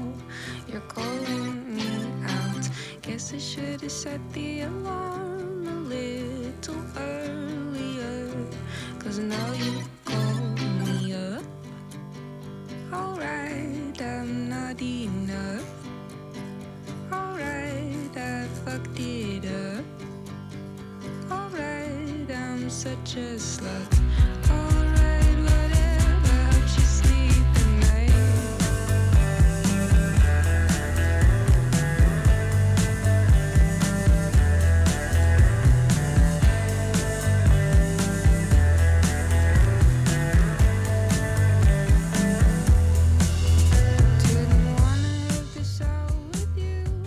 you're 0.67 0.81
calling 0.81 1.77
me 1.77 1.87
out. 2.27 2.69
Guess 3.01 3.33
I 3.33 3.37
should 3.37 3.79
have 3.79 3.89
set 3.89 4.19
the 4.33 4.61
alarm 4.61 5.65
a 5.65 5.79
little 5.87 6.83
earlier. 6.97 8.29
Cause 8.99 9.17
now 9.17 9.53
you 9.53 9.81
call 10.03 10.41
me 10.83 11.13
up. 11.13 11.43
Alright, 12.91 14.01
I'm 14.01 14.49
not 14.49 14.81
enough. 14.81 15.22
Such 22.83 23.15
a 23.15 23.39
slut. 23.39 23.93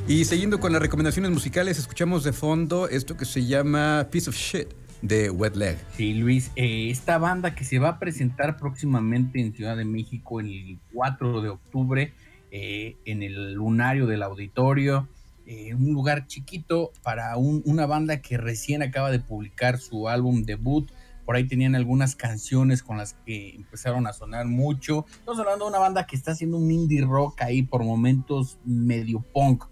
Y 0.09 0.25
siguiendo 0.25 0.59
con 0.59 0.73
las 0.73 0.81
recomendaciones 0.81 1.31
musicales, 1.31 1.79
escuchamos 1.79 2.25
de 2.25 2.33
fondo 2.33 2.89
esto 2.89 3.19
que 3.19 3.27
se 3.27 3.45
llama 3.45 4.07
Piece 4.11 4.31
of 4.31 4.37
Shit 4.37 4.86
de 5.03 5.31
Wet 5.31 5.57
Leg. 5.57 5.79
Sí, 5.97 6.15
Luis, 6.15 6.51
eh, 6.57 6.91
esta 6.91 7.19
banda 7.19 7.55
que 7.55 7.65
se 7.65 7.79
va 7.79 7.91
a 7.91 7.99
presentar 7.99 8.57
próximamente 8.57 9.41
en 9.41 9.55
Ciudad 9.55 9.77
de 9.77 9.85
México 9.85 10.41
el 10.41 10.79
4 10.93 11.43
de 11.43 11.49
octubre 11.49 12.13
eh, 12.51 12.97
en 13.05 13.23
el 13.23 13.55
lunario 13.55 14.07
del 14.07 14.23
auditorio, 14.23 15.09
eh, 15.47 15.75
un 15.75 15.93
lugar 15.93 16.27
chiquito 16.27 16.93
para 17.03 17.37
una 17.37 17.87
banda 17.87 18.21
que 18.21 18.37
recién 18.37 18.83
acaba 18.83 19.11
de 19.11 19.21
publicar 19.21 19.79
su 19.79 20.09
álbum 20.09 20.43
debut. 20.43 20.91
Por 21.25 21.37
ahí 21.37 21.45
tenían 21.45 21.75
algunas 21.75 22.15
canciones 22.15 22.83
con 22.83 22.99
las 22.99 23.15
que 23.27 23.55
empezaron 23.55 24.07
a 24.07 24.13
sonar 24.13 24.47
mucho. 24.47 25.07
Estamos 25.11 25.41
hablando 25.41 25.65
de 25.65 25.71
una 25.71 25.81
banda 25.81 26.07
que 26.07 26.17
está 26.17 26.33
haciendo 26.33 26.57
un 26.57 26.71
indie 26.71 27.03
rock 27.03 27.43
ahí 27.43 27.63
por 27.63 27.85
momentos 27.85 28.59
medio 28.65 29.21
punk 29.21 29.65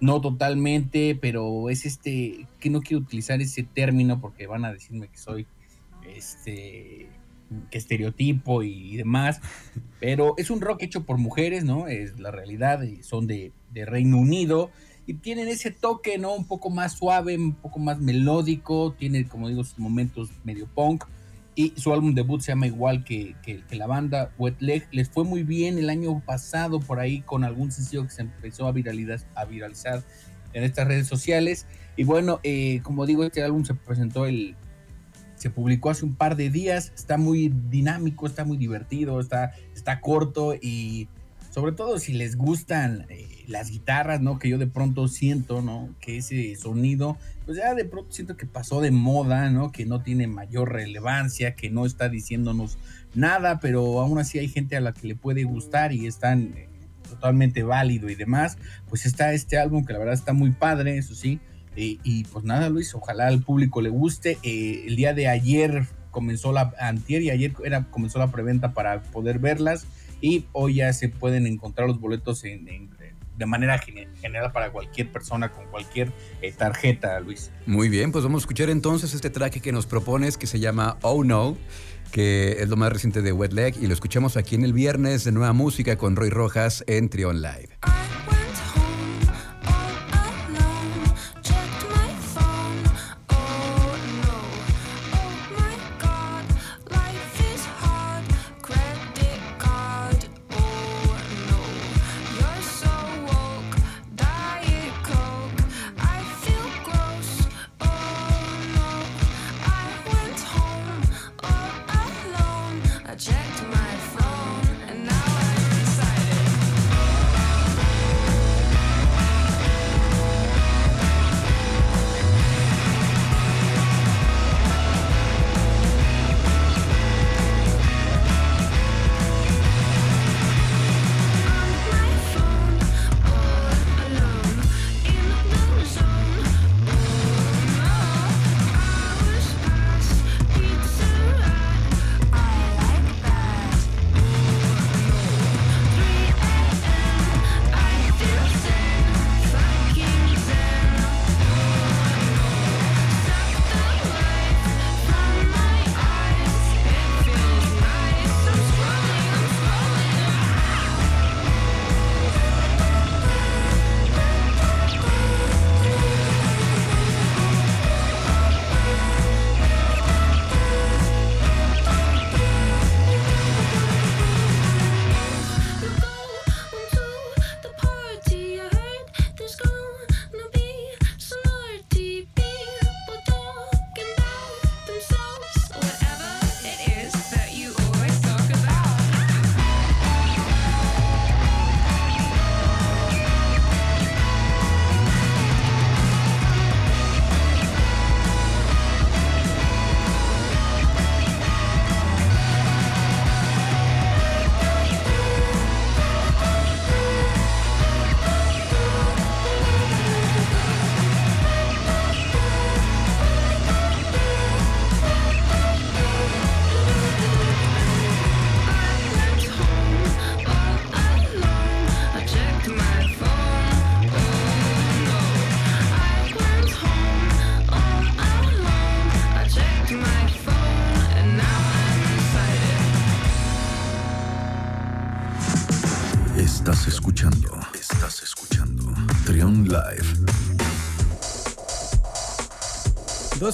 no 0.00 0.20
totalmente, 0.20 1.16
pero 1.20 1.70
es 1.70 1.86
este, 1.86 2.46
que 2.60 2.70
no 2.70 2.80
quiero 2.80 3.02
utilizar 3.02 3.40
ese 3.40 3.62
término 3.62 4.20
porque 4.20 4.46
van 4.46 4.64
a 4.64 4.72
decirme 4.72 5.08
que 5.08 5.18
soy 5.18 5.46
este 6.14 7.08
que 7.70 7.78
estereotipo 7.78 8.62
y, 8.62 8.96
demás, 8.96 9.40
pero 10.00 10.34
es 10.38 10.50
un 10.50 10.60
rock 10.60 10.82
hecho 10.82 11.04
por 11.04 11.18
mujeres, 11.18 11.64
¿no? 11.64 11.86
Es 11.86 12.18
la 12.18 12.30
realidad, 12.30 12.80
son 13.02 13.26
de, 13.26 13.52
Reino 13.72 14.18
Unido 14.18 14.70
y 15.06 15.14
tienen 15.14 15.48
ese 15.48 15.70
toque, 15.70 16.16
¿no? 16.18 16.34
Un 16.34 16.46
poco 16.46 16.70
más 16.70 16.94
suave, 16.94 17.36
un 17.36 17.54
poco 17.54 17.78
más 17.78 18.00
melódico, 18.00 18.94
tiene, 18.98 19.26
como 19.26 19.48
digo, 19.48 19.64
sus 19.64 19.78
momentos 19.78 20.30
medio 20.44 20.66
punk, 20.66 21.04
y 21.56 21.72
su 21.76 21.92
álbum 21.92 22.14
debut 22.14 22.40
se 22.40 22.52
llama 22.52 22.66
igual 22.66 23.04
que, 23.04 23.34
la 23.70 23.86
banda 23.86 24.32
Wet 24.38 24.56
Leg. 24.60 24.86
Les 24.90 25.08
fue 25.08 25.24
muy 25.24 25.42
bien 25.42 25.78
el 25.78 25.90
año 25.90 26.20
pasado 26.24 26.80
por 26.80 27.00
ahí 27.00 27.20
con 27.20 27.44
algún 27.44 27.70
sencillo 27.70 28.04
que 28.04 28.10
se 28.10 28.22
empezó 28.22 28.66
a, 28.66 28.72
viralizar, 28.72 29.20
a 29.34 29.44
viralizar 29.44 30.02
en 30.52 30.64
estas 30.64 30.88
redes 30.88 31.06
sociales. 31.06 31.66
Y 31.96 32.04
bueno, 32.04 32.40
eh, 32.42 32.80
como 32.82 33.06
digo, 33.06 33.24
este 33.24 33.42
álbum 33.42 33.64
se 33.64 33.74
presentó 33.74 34.26
el... 34.26 34.56
Se 35.36 35.50
publicó 35.50 35.90
hace 35.90 36.04
un 36.04 36.14
par 36.14 36.36
de 36.36 36.48
días, 36.48 36.92
está 36.94 37.18
muy 37.18 37.52
dinámico, 37.68 38.26
está 38.26 38.44
muy 38.44 38.56
divertido, 38.56 39.20
está, 39.20 39.52
está 39.74 40.00
corto 40.00 40.54
y 40.54 41.08
sobre 41.50 41.72
todo 41.72 41.98
si 41.98 42.14
les 42.14 42.36
gustan 42.36 43.04
eh, 43.10 43.33
las 43.48 43.70
guitarras, 43.70 44.20
¿no? 44.20 44.38
Que 44.38 44.48
yo 44.48 44.58
de 44.58 44.66
pronto 44.66 45.08
siento, 45.08 45.62
¿no? 45.62 45.88
Que 46.00 46.18
ese 46.18 46.54
sonido, 46.56 47.16
pues 47.44 47.58
ya 47.58 47.74
de 47.74 47.84
pronto 47.84 48.12
siento 48.12 48.36
que 48.36 48.46
pasó 48.46 48.80
de 48.80 48.90
moda, 48.90 49.50
¿no? 49.50 49.72
Que 49.72 49.86
no 49.86 50.02
tiene 50.02 50.26
mayor 50.26 50.72
relevancia, 50.72 51.54
que 51.54 51.70
no 51.70 51.86
está 51.86 52.08
diciéndonos 52.08 52.78
nada, 53.14 53.60
pero 53.60 54.00
aún 54.00 54.18
así 54.18 54.38
hay 54.38 54.48
gente 54.48 54.76
a 54.76 54.80
la 54.80 54.92
que 54.92 55.08
le 55.08 55.14
puede 55.14 55.44
gustar 55.44 55.92
y 55.92 56.06
están 56.06 56.54
eh, 56.56 56.68
totalmente 57.08 57.62
válido 57.62 58.10
y 58.10 58.14
demás. 58.14 58.58
Pues 58.88 59.06
está 59.06 59.32
este 59.32 59.58
álbum 59.58 59.84
que 59.84 59.92
la 59.92 59.98
verdad 59.98 60.14
está 60.14 60.32
muy 60.32 60.50
padre, 60.50 60.98
eso 60.98 61.14
sí. 61.14 61.40
Eh, 61.76 61.98
y 62.02 62.24
pues 62.24 62.44
nada, 62.44 62.68
Luis, 62.68 62.94
ojalá 62.94 63.26
al 63.26 63.40
público 63.42 63.82
le 63.82 63.90
guste. 63.90 64.38
el 64.42 64.96
día 64.96 65.12
de 65.14 65.28
ayer 65.28 65.86
comenzó 66.10 66.52
la, 66.52 66.72
antier 66.78 67.22
y 67.22 67.30
ayer 67.30 67.52
era, 67.64 67.84
comenzó 67.90 68.18
la 68.18 68.30
preventa 68.30 68.72
para 68.72 69.02
poder 69.02 69.40
verlas 69.40 69.86
y 70.20 70.46
hoy 70.52 70.76
ya 70.76 70.92
se 70.92 71.08
pueden 71.10 71.46
encontrar 71.46 71.88
los 71.88 72.00
boletos 72.00 72.44
de 73.36 73.46
manera 73.46 73.78
general 73.78 74.52
para 74.52 74.70
cualquier 74.70 75.10
persona 75.10 75.50
con 75.50 75.66
cualquier 75.66 76.12
eh, 76.40 76.52
tarjeta, 76.52 77.18
Luis. 77.20 77.50
Muy 77.66 77.88
bien, 77.88 78.12
pues 78.12 78.24
vamos 78.24 78.42
a 78.42 78.44
escuchar 78.44 78.70
entonces 78.70 79.14
este 79.14 79.30
track 79.30 79.60
que 79.60 79.72
nos 79.72 79.86
propones 79.86 80.36
que 80.36 80.46
se 80.46 80.60
llama 80.60 80.98
Oh 81.02 81.24
No 81.24 81.56
que 82.12 82.62
es 82.62 82.68
lo 82.68 82.76
más 82.76 82.92
reciente 82.92 83.22
de 83.22 83.32
Wet 83.32 83.52
Leg 83.52 83.74
y 83.80 83.88
lo 83.88 83.92
escuchamos 83.92 84.36
aquí 84.36 84.54
en 84.54 84.62
el 84.62 84.72
viernes 84.72 85.24
de 85.24 85.32
Nueva 85.32 85.52
Música 85.52 85.96
con 85.96 86.14
Roy 86.14 86.30
Rojas 86.30 86.84
en 86.86 87.08
Trion 87.08 87.42
Live. 87.42 87.70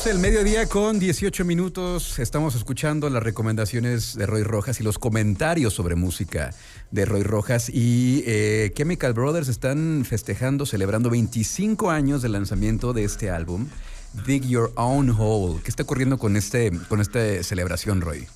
12 0.01 0.13
del 0.15 0.19
mediodía 0.19 0.67
con 0.67 0.99
18 0.99 1.45
minutos. 1.45 2.19
Estamos 2.19 2.55
escuchando 2.55 3.11
las 3.11 3.23
recomendaciones 3.23 4.17
de 4.17 4.25
Roy 4.25 4.45
Rojas 4.45 4.81
y 4.81 4.83
los 4.83 4.99
comentarios 4.99 5.75
sobre 5.75 5.95
música 5.95 6.55
de 6.91 7.05
Roy 7.05 7.23
Rojas. 7.23 7.69
Y 7.69 8.25
eh, 8.27 8.73
Chemical 8.75 9.13
Brothers 9.13 9.49
están 9.49 10.07
festejando, 10.09 10.65
celebrando 10.65 11.11
25 11.11 11.91
años 11.91 12.23
del 12.23 12.33
lanzamiento 12.33 12.95
de 12.95 13.05
este 13.05 13.29
álbum, 13.29 13.69
Dig 14.27 14.47
Your 14.47 14.73
Own 14.77 15.11
Hole. 15.11 15.61
¿Qué 15.63 15.69
está 15.69 15.83
ocurriendo 15.83 16.17
con, 16.17 16.35
este, 16.35 16.73
con 16.89 17.03
esta 17.03 17.43
celebración, 17.43 18.01
Roy? 18.01 18.27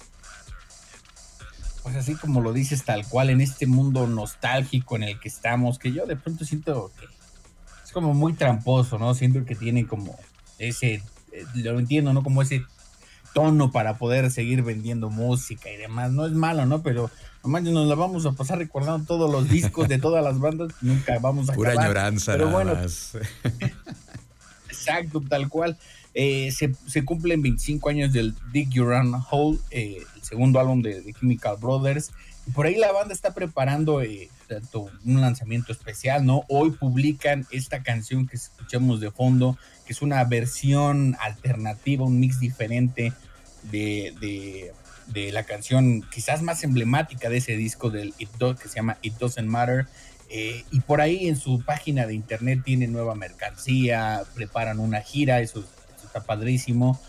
Pues 1.82 1.96
así 1.96 2.14
como 2.14 2.42
lo 2.42 2.52
dices, 2.52 2.84
tal 2.84 3.08
cual, 3.08 3.30
en 3.30 3.40
este 3.40 3.66
mundo 3.66 4.06
nostálgico 4.06 4.96
en 4.96 5.04
el 5.04 5.18
que 5.18 5.28
estamos, 5.28 5.78
que 5.78 5.92
yo 5.92 6.04
de 6.04 6.16
pronto 6.16 6.44
siento 6.44 6.92
que 7.00 7.06
es 7.82 7.92
como 7.92 8.12
muy 8.12 8.34
tramposo, 8.34 8.98
¿no? 8.98 9.14
Siento 9.14 9.46
que 9.46 9.54
tiene 9.54 9.86
como 9.86 10.18
ese 10.58 11.02
eh, 11.34 11.44
lo 11.54 11.78
entiendo, 11.78 12.12
¿no? 12.12 12.22
Como 12.22 12.42
ese 12.42 12.64
tono 13.34 13.72
para 13.72 13.98
poder 13.98 14.30
seguir 14.30 14.62
vendiendo 14.62 15.10
música 15.10 15.70
y 15.70 15.76
demás. 15.76 16.12
No 16.12 16.26
es 16.26 16.32
malo, 16.32 16.66
¿no? 16.66 16.82
Pero 16.82 17.10
nomás 17.42 17.62
nos 17.64 17.86
la 17.86 17.94
vamos 17.94 18.24
a 18.26 18.32
pasar 18.32 18.58
recordando 18.58 19.04
todos 19.04 19.30
los 19.30 19.48
discos 19.48 19.88
de 19.88 19.98
todas 19.98 20.22
las 20.24 20.38
bandas. 20.38 20.72
Nunca 20.80 21.18
vamos 21.18 21.50
a 21.50 21.54
Pura 21.54 21.72
acabar. 21.72 21.86
añoranza, 21.88 22.32
Pero 22.32 22.46
nada 22.46 22.56
bueno, 22.56 22.74
más. 22.76 23.12
Exacto, 24.68 25.22
tal 25.28 25.48
cual. 25.48 25.76
Eh, 26.14 26.52
se, 26.52 26.72
se 26.86 27.04
cumplen 27.04 27.42
25 27.42 27.88
años 27.88 28.12
del 28.12 28.34
Dig 28.52 28.70
Your 28.70 28.92
Own 28.92 29.14
Hole, 29.30 29.58
eh, 29.70 29.98
el 30.14 30.22
segundo 30.22 30.60
álbum 30.60 30.80
de, 30.80 31.00
de 31.02 31.12
Chemical 31.12 31.56
Brothers. 31.60 32.12
Y 32.46 32.50
por 32.52 32.66
ahí 32.66 32.76
la 32.76 32.92
banda 32.92 33.14
está 33.14 33.34
preparando 33.34 34.02
eh, 34.02 34.28
un 35.04 35.20
lanzamiento 35.20 35.72
especial, 35.72 36.24
¿no? 36.24 36.44
Hoy 36.48 36.70
publican 36.70 37.46
esta 37.50 37.82
canción 37.82 38.26
que 38.26 38.36
escuchamos 38.36 39.00
de 39.00 39.10
fondo, 39.10 39.56
que 39.86 39.92
es 39.92 40.02
una 40.02 40.22
versión 40.24 41.16
alternativa, 41.20 42.04
un 42.04 42.18
mix 42.20 42.40
diferente 42.40 43.12
de, 43.70 44.14
de, 44.20 44.72
de 45.08 45.32
la 45.32 45.44
canción 45.44 46.02
quizás 46.12 46.42
más 46.42 46.64
emblemática 46.64 47.28
de 47.28 47.38
ese 47.38 47.56
disco 47.56 47.90
del 47.90 48.14
It 48.18 48.30
Do- 48.38 48.56
que 48.56 48.68
se 48.68 48.76
llama 48.76 48.98
It 49.02 49.14
Doesn't 49.18 49.48
Matter. 49.48 49.86
Eh, 50.30 50.64
y 50.70 50.80
por 50.80 51.00
ahí 51.00 51.28
en 51.28 51.36
su 51.36 51.62
página 51.64 52.06
de 52.06 52.14
internet 52.14 52.62
tienen 52.64 52.92
nueva 52.92 53.14
mercancía, 53.14 54.22
preparan 54.34 54.80
una 54.80 55.00
gira, 55.00 55.40
eso, 55.40 55.64
está 56.04 56.22
padrísimo. 56.24 57.00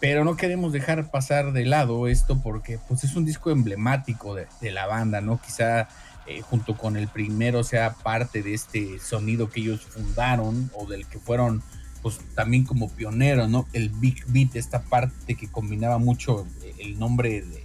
Pero 0.00 0.24
no 0.24 0.36
queremos 0.36 0.72
dejar 0.72 1.10
pasar 1.10 1.52
de 1.52 1.66
lado 1.66 2.08
esto 2.08 2.40
porque 2.40 2.78
pues 2.88 3.04
es 3.04 3.16
un 3.16 3.26
disco 3.26 3.50
emblemático 3.50 4.34
de, 4.34 4.46
de 4.62 4.70
la 4.70 4.86
banda, 4.86 5.20
¿no? 5.20 5.38
Quizá 5.42 5.88
eh, 6.26 6.40
junto 6.40 6.76
con 6.78 6.96
el 6.96 7.08
primero 7.08 7.64
sea 7.64 7.92
parte 7.92 8.42
de 8.42 8.54
este 8.54 8.98
sonido 8.98 9.50
que 9.50 9.60
ellos 9.60 9.80
fundaron 9.82 10.70
o 10.74 10.86
del 10.86 11.06
que 11.06 11.18
fueron 11.18 11.62
pues 12.02 12.18
también 12.34 12.64
como 12.64 12.88
pioneros, 12.88 13.48
¿no? 13.48 13.66
El 13.72 13.90
Big 13.90 14.24
Beat, 14.28 14.56
esta 14.56 14.82
parte 14.82 15.34
que 15.34 15.48
combinaba 15.48 15.98
mucho 15.98 16.46
eh, 16.62 16.74
el 16.78 16.98
nombre, 16.98 17.42
de, 17.42 17.64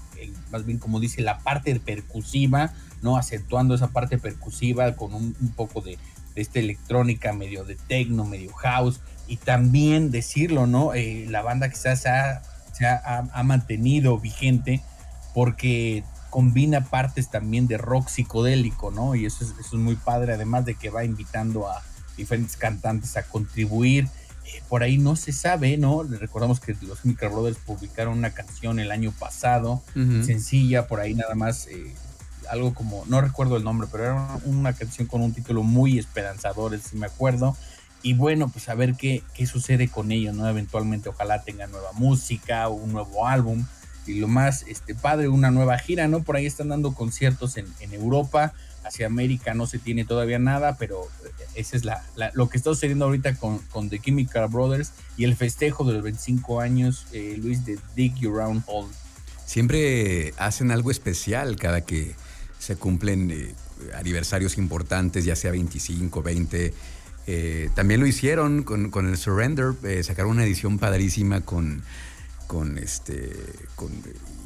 más 0.52 0.66
bien 0.66 0.78
como 0.78 1.00
dice, 1.00 1.22
la 1.22 1.40
parte 1.40 1.80
percusiva, 1.80 2.74
¿no? 3.02 3.18
Acentuando 3.18 3.76
esa 3.76 3.88
parte 3.90 4.18
percusiva 4.18 4.96
con 4.96 5.14
un, 5.14 5.34
poco 5.56 5.82
de, 5.82 5.98
esta 6.36 6.60
electrónica, 6.60 7.32
medio 7.32 7.64
de 7.64 7.76
techno, 7.76 8.26
medio 8.26 8.52
house, 8.54 9.00
y 9.28 9.38
también 9.38 10.12
decirlo, 10.12 10.68
¿no? 10.68 10.94
Eh, 10.94 11.26
la 11.30 11.42
banda 11.42 11.70
quizás 11.70 12.06
ha, 12.06 12.42
se 12.74 12.86
ha, 12.86 13.44
mantenido 13.44 14.20
vigente 14.20 14.82
porque 15.34 16.04
combina 16.30 16.86
partes 16.86 17.30
también 17.30 17.68
de 17.68 17.78
rock 17.78 18.10
psicodélico, 18.10 18.92
¿no? 18.92 19.16
Y 19.16 19.26
eso 19.26 19.46
es, 19.46 19.52
eso 19.52 19.78
es 19.78 19.82
muy 19.82 19.96
padre, 19.96 20.34
además 20.34 20.66
de 20.66 20.76
que 20.76 20.90
va 20.90 21.06
invitando 21.06 21.70
a 21.70 21.82
diferentes 22.18 22.58
cantantes 22.58 23.16
a 23.18 23.24
contribuir. 23.24 24.08
Eh, 24.46 24.62
por 24.70 24.84
ahí 24.84 24.98
no 24.98 25.16
se 25.16 25.32
sabe, 25.32 25.78
¿no? 25.78 26.04
Recordamos 26.04 26.60
que 26.60 26.76
los 26.82 27.04
Micro 27.04 27.32
Brothers 27.32 27.58
publicaron 27.58 28.18
una 28.18 28.32
canción 28.32 28.80
el 28.80 28.92
año 28.92 29.12
pasado, 29.12 29.82
sencilla, 29.94 30.88
por 30.88 31.00
ahí 31.00 31.16
nada 31.16 31.34
más, 31.34 31.68
eh, 31.68 31.94
algo 32.50 32.76
como, 32.76 33.04
no 33.08 33.22
recuerdo 33.22 33.58
el 33.58 33.64
nombre, 33.64 33.88
pero 33.92 34.04
era 34.04 34.14
una, 34.14 34.40
una 34.46 34.74
canción 34.74 35.08
con 35.08 35.22
un 35.22 35.34
título 35.34 35.64
muy 35.64 35.98
esperanzador, 35.98 36.78
si 36.80 36.96
me 36.96 37.08
acuerdo. 37.08 37.58
Y 38.04 38.14
bueno, 38.14 38.50
pues 38.50 38.70
a 38.70 38.76
ver 38.76 38.94
qué, 38.94 39.24
qué 39.34 39.48
sucede 39.48 39.88
con 39.88 40.12
ellos, 40.12 40.36
¿no? 40.36 40.48
Eventualmente 40.48 41.10
ojalá 41.10 41.42
tengan 41.42 41.72
nueva 41.72 41.92
música, 41.94 42.70
un 42.70 42.92
nuevo 42.92 43.28
álbum. 43.28 43.66
Y 44.06 44.20
lo 44.20 44.28
más 44.28 44.64
este, 44.68 44.94
padre, 44.94 45.28
una 45.28 45.50
nueva 45.50 45.80
gira, 45.80 46.08
¿no? 46.08 46.22
Por 46.22 46.36
ahí 46.36 46.46
están 46.46 46.70
dando 46.70 46.94
conciertos 46.94 47.58
en, 47.58 47.66
en 47.80 47.94
Europa, 47.96 48.54
hacia 48.86 49.08
América 49.08 49.54
no 49.54 49.68
se 49.68 49.80
tiene 49.80 50.06
todavía 50.06 50.40
nada, 50.40 50.78
pero 50.78 51.08
esa 51.56 51.76
es 51.76 51.86
la, 51.86 52.04
lo 52.34 52.50
que 52.50 52.58
está 52.58 52.70
sucediendo 52.70 53.06
ahorita 53.06 53.36
con, 53.36 53.60
con 53.72 53.90
The 53.90 54.00
Chemical 54.00 54.48
Brothers 54.48 54.92
y 55.18 55.24
el 55.24 55.36
festejo 55.36 55.84
de 55.84 55.94
los 55.94 56.04
25 56.04 56.62
años, 56.62 57.08
eh, 57.12 57.38
Luis, 57.42 57.66
de 57.66 57.80
Dig 57.96 58.16
Your 58.16 58.42
Own 58.42 58.64
Hole. 58.68 58.94
Siempre 59.46 60.34
hacen 60.38 60.72
algo 60.72 60.92
especial 60.92 61.56
cada 61.56 61.82
que 61.82 62.16
se 62.60 62.76
cumplen 62.76 63.32
eh, 63.32 63.54
aniversarios 63.96 64.58
importantes, 64.58 65.26
ya 65.26 65.36
sea 65.36 65.52
25, 65.52 66.22
20. 66.22 66.74
Eh, 67.28 67.70
también 67.74 68.00
lo 68.00 68.08
hicieron 68.08 68.64
con, 68.64 68.92
con 68.92 69.08
el 69.08 69.18
Surrender, 69.18 69.74
sacaron 70.04 70.32
una 70.32 70.46
edición 70.46 70.78
padrísima 70.78 71.42
con, 71.42 71.84
con, 72.48 72.78
este, 72.78 73.36
con 73.76 73.92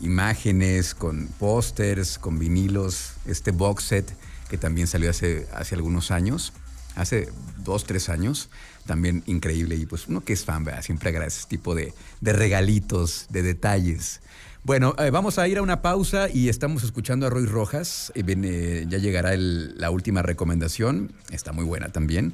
imágenes, 0.02 0.95
con 0.95 1.28
pósters, 1.39 2.17
con 2.17 2.39
vinilos, 2.39 3.13
este 3.25 3.52
box 3.52 3.84
set 3.84 4.13
que 4.49 4.57
también 4.57 4.88
salió 4.88 5.09
hace, 5.09 5.47
hace 5.53 5.75
algunos 5.75 6.12
años, 6.12 6.53
hace 6.95 7.29
dos, 7.63 7.85
tres 7.85 8.09
años, 8.09 8.49
también 8.85 9.23
increíble. 9.27 9.75
Y 9.75 9.85
pues 9.85 10.07
uno 10.07 10.21
que 10.21 10.33
es 10.33 10.43
fan, 10.45 10.63
¿verdad? 10.63 10.81
siempre 10.81 11.09
agradece 11.09 11.39
este 11.41 11.49
tipo 11.57 11.75
de, 11.75 11.93
de 12.21 12.33
regalitos, 12.33 13.27
de 13.29 13.43
detalles. 13.43 14.21
Bueno, 14.63 14.93
eh, 14.99 15.09
vamos 15.09 15.39
a 15.39 15.47
ir 15.47 15.57
a 15.57 15.62
una 15.62 15.81
pausa 15.81 16.27
y 16.29 16.49
estamos 16.49 16.83
escuchando 16.83 17.25
a 17.27 17.29
Roy 17.29 17.45
Rojas. 17.45 18.12
Eh, 18.15 18.23
viene- 18.23 18.85
ya 18.89 18.97
llegará 18.97 19.33
el- 19.33 19.77
la 19.79 19.89
última 19.89 20.21
recomendación, 20.21 21.13
está 21.31 21.53
muy 21.53 21.63
buena 21.63 21.89
también. 21.89 22.33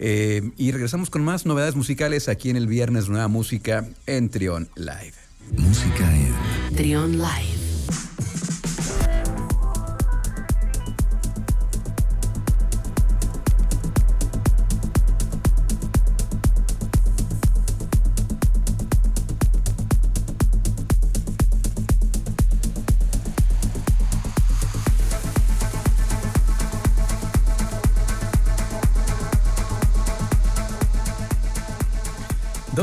Eh, 0.00 0.52
y 0.56 0.70
regresamos 0.72 1.10
con 1.10 1.22
más 1.24 1.44
novedades 1.44 1.74
musicales 1.74 2.28
aquí 2.28 2.50
en 2.50 2.56
el 2.56 2.68
viernes 2.68 3.08
Nueva 3.08 3.28
Música 3.28 3.84
en 4.06 4.30
Trion 4.30 4.68
Live. 4.76 5.12
Música 5.56 6.10
en 6.16 6.76
Trion 6.76 7.12
Live. 7.18 7.57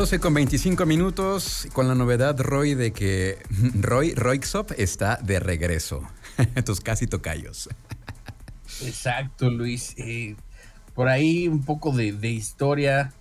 12 0.06 0.20
con 0.20 0.34
25 0.34 0.86
minutos 0.86 1.66
con 1.72 1.88
la 1.88 1.96
novedad, 1.96 2.40
Roy, 2.40 2.74
de 2.74 2.92
que 2.92 3.38
Roy 3.80 4.14
Roixop 4.14 4.70
está 4.78 5.16
de 5.16 5.40
regreso. 5.40 6.00
Tus 6.64 6.80
casi 6.80 7.08
tocayos. 7.08 7.68
Exacto, 8.82 9.50
Luis. 9.50 9.94
Eh, 9.96 10.36
por 10.94 11.08
ahí 11.08 11.48
un 11.48 11.64
poco 11.64 11.90
de, 11.90 12.12
de 12.12 12.30
historia. 12.30 13.14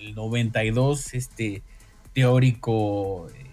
El 0.00 0.16
92, 0.16 1.14
este 1.14 1.62
teórico 2.12 3.28
eh, 3.28 3.46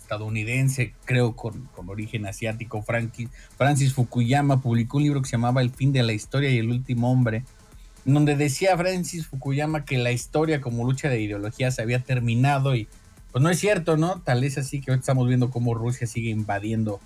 estadounidense, 0.00 0.94
creo 1.04 1.36
con, 1.36 1.66
con 1.74 1.90
origen 1.90 2.24
asiático, 2.24 2.82
Francis, 2.82 3.92
Fukuyama, 3.92 4.62
publicó 4.62 4.96
un 4.96 5.02
libro 5.02 5.20
que 5.20 5.28
se 5.28 5.32
llamaba 5.32 5.60
El 5.60 5.68
fin 5.68 5.92
de 5.92 6.02
la 6.02 6.14
historia 6.14 6.48
y 6.48 6.56
el 6.56 6.70
último 6.70 7.12
hombre, 7.12 7.44
donde 8.04 8.36
decía 8.36 8.76
Francis 8.76 9.26
Fukuyama 9.26 9.84
que 9.84 9.98
la 9.98 10.12
historia 10.12 10.60
como 10.60 10.84
lucha 10.84 11.08
de 11.08 11.20
ideologías 11.20 11.78
había 11.78 12.00
terminado 12.00 12.74
y 12.74 12.88
pues 13.32 13.42
no 13.42 13.50
es 13.50 13.58
cierto, 13.58 13.96
¿no? 13.96 14.20
Tal 14.20 14.44
es 14.44 14.58
así 14.58 14.80
que 14.80 14.92
hoy 14.92 14.98
estamos 14.98 15.26
viendo 15.26 15.50
cómo 15.50 15.74
Rusia 15.74 16.06
sigue 16.06 16.30
invadiendo, 16.30 17.00